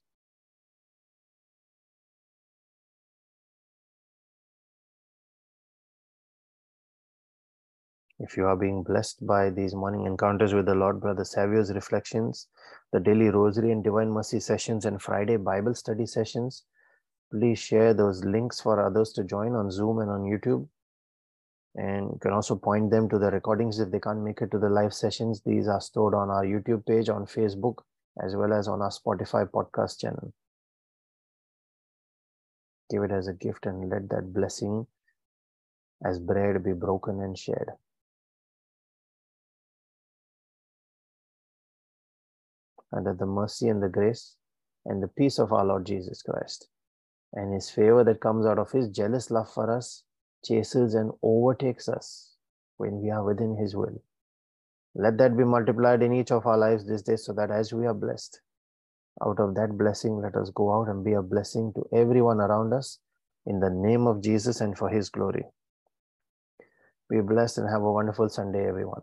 If 8.19 8.37
you 8.37 8.45
are 8.45 8.55
being 8.55 8.83
blessed 8.83 9.25
by 9.25 9.49
these 9.49 9.73
morning 9.73 10.05
encounters 10.05 10.53
with 10.53 10.67
the 10.67 10.75
Lord, 10.75 11.01
Brother 11.01 11.25
Savio's 11.25 11.73
reflections, 11.73 12.47
the 12.93 12.99
daily 12.99 13.29
rosary 13.29 13.71
and 13.71 13.83
divine 13.83 14.11
mercy 14.11 14.39
sessions, 14.39 14.85
and 14.85 15.01
Friday 15.01 15.37
Bible 15.37 15.73
study 15.73 16.05
sessions, 16.05 16.63
please 17.31 17.59
share 17.59 17.93
those 17.93 18.23
links 18.23 18.61
for 18.61 18.85
others 18.85 19.11
to 19.13 19.23
join 19.23 19.55
on 19.55 19.71
Zoom 19.71 19.99
and 19.99 20.11
on 20.11 20.21
YouTube. 20.21 20.67
And 21.75 22.11
you 22.13 22.19
can 22.21 22.31
also 22.31 22.55
point 22.55 22.91
them 22.91 23.09
to 23.09 23.17
the 23.17 23.31
recordings 23.31 23.79
if 23.79 23.89
they 23.89 23.99
can't 23.99 24.21
make 24.21 24.41
it 24.41 24.51
to 24.51 24.59
the 24.59 24.69
live 24.69 24.93
sessions. 24.93 25.41
These 25.41 25.67
are 25.67 25.81
stored 25.81 26.13
on 26.13 26.29
our 26.29 26.45
YouTube 26.45 26.85
page, 26.85 27.09
on 27.09 27.25
Facebook, 27.25 27.77
as 28.21 28.35
well 28.35 28.53
as 28.53 28.67
on 28.67 28.81
our 28.81 28.89
Spotify 28.89 29.49
podcast 29.49 29.99
channel. 29.99 30.33
Give 32.89 33.03
it 33.03 33.11
as 33.11 33.27
a 33.27 33.33
gift 33.33 33.65
and 33.65 33.89
let 33.89 34.09
that 34.09 34.33
blessing 34.33 34.85
as 36.05 36.19
bread 36.19 36.63
be 36.63 36.73
broken 36.73 37.21
and 37.21 37.37
shared. 37.37 37.71
under 42.93 43.13
the 43.13 43.25
mercy 43.25 43.67
and 43.67 43.81
the 43.81 43.89
grace 43.89 44.35
and 44.85 45.01
the 45.01 45.07
peace 45.07 45.39
of 45.39 45.51
our 45.51 45.65
Lord 45.65 45.85
Jesus 45.85 46.21
Christ. 46.21 46.67
And 47.33 47.53
his 47.53 47.69
favor 47.69 48.03
that 48.03 48.21
comes 48.21 48.45
out 48.45 48.59
of 48.59 48.71
his 48.71 48.89
jealous 48.89 49.31
love 49.31 49.51
for 49.51 49.75
us 49.75 50.03
chases 50.45 50.93
and 50.93 51.11
overtakes 51.23 51.89
us 51.89 52.35
when 52.77 53.01
we 53.01 53.09
are 53.09 53.23
within 53.23 53.55
his 53.55 53.75
will. 53.75 54.01
Let 54.95 55.17
that 55.17 55.35
be 55.35 55.43
multiplied 55.43 56.03
in 56.03 56.13
each 56.13 56.31
of 56.31 56.45
our 56.45 56.57
lives 56.57 56.85
this 56.85 57.01
day 57.01 57.15
so 57.15 57.33
that 57.33 57.49
as 57.49 57.73
we 57.73 57.87
are 57.87 57.93
blessed, 57.93 58.39
out 59.25 59.39
of 59.39 59.55
that 59.55 59.77
blessing, 59.77 60.21
let 60.21 60.35
us 60.35 60.51
go 60.53 60.73
out 60.73 60.87
and 60.89 61.03
be 61.03 61.13
a 61.13 61.21
blessing 61.21 61.71
to 61.75 61.83
everyone 61.95 62.39
around 62.39 62.73
us 62.73 62.99
in 63.45 63.59
the 63.59 63.69
name 63.69 64.07
of 64.07 64.21
Jesus 64.21 64.61
and 64.61 64.77
for 64.77 64.89
his 64.89 65.09
glory. 65.09 65.45
Be 67.09 67.21
blessed 67.21 67.59
and 67.59 67.69
have 67.69 67.81
a 67.81 67.91
wonderful 67.91 68.29
Sunday, 68.29 68.67
everyone. 68.67 69.01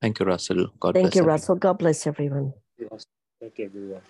Thank 0.00 0.20
you, 0.20 0.26
Russell. 0.26 0.68
God 0.80 0.92
bless. 0.92 1.02
Thank 1.02 1.14
you, 1.14 1.20
everyone. 1.20 1.34
Russell. 1.34 1.56
God 1.56 1.78
bless 1.78 2.06
everyone. 2.06 2.52
Thank 3.40 3.58
you, 3.58 3.64
everyone. 3.66 4.00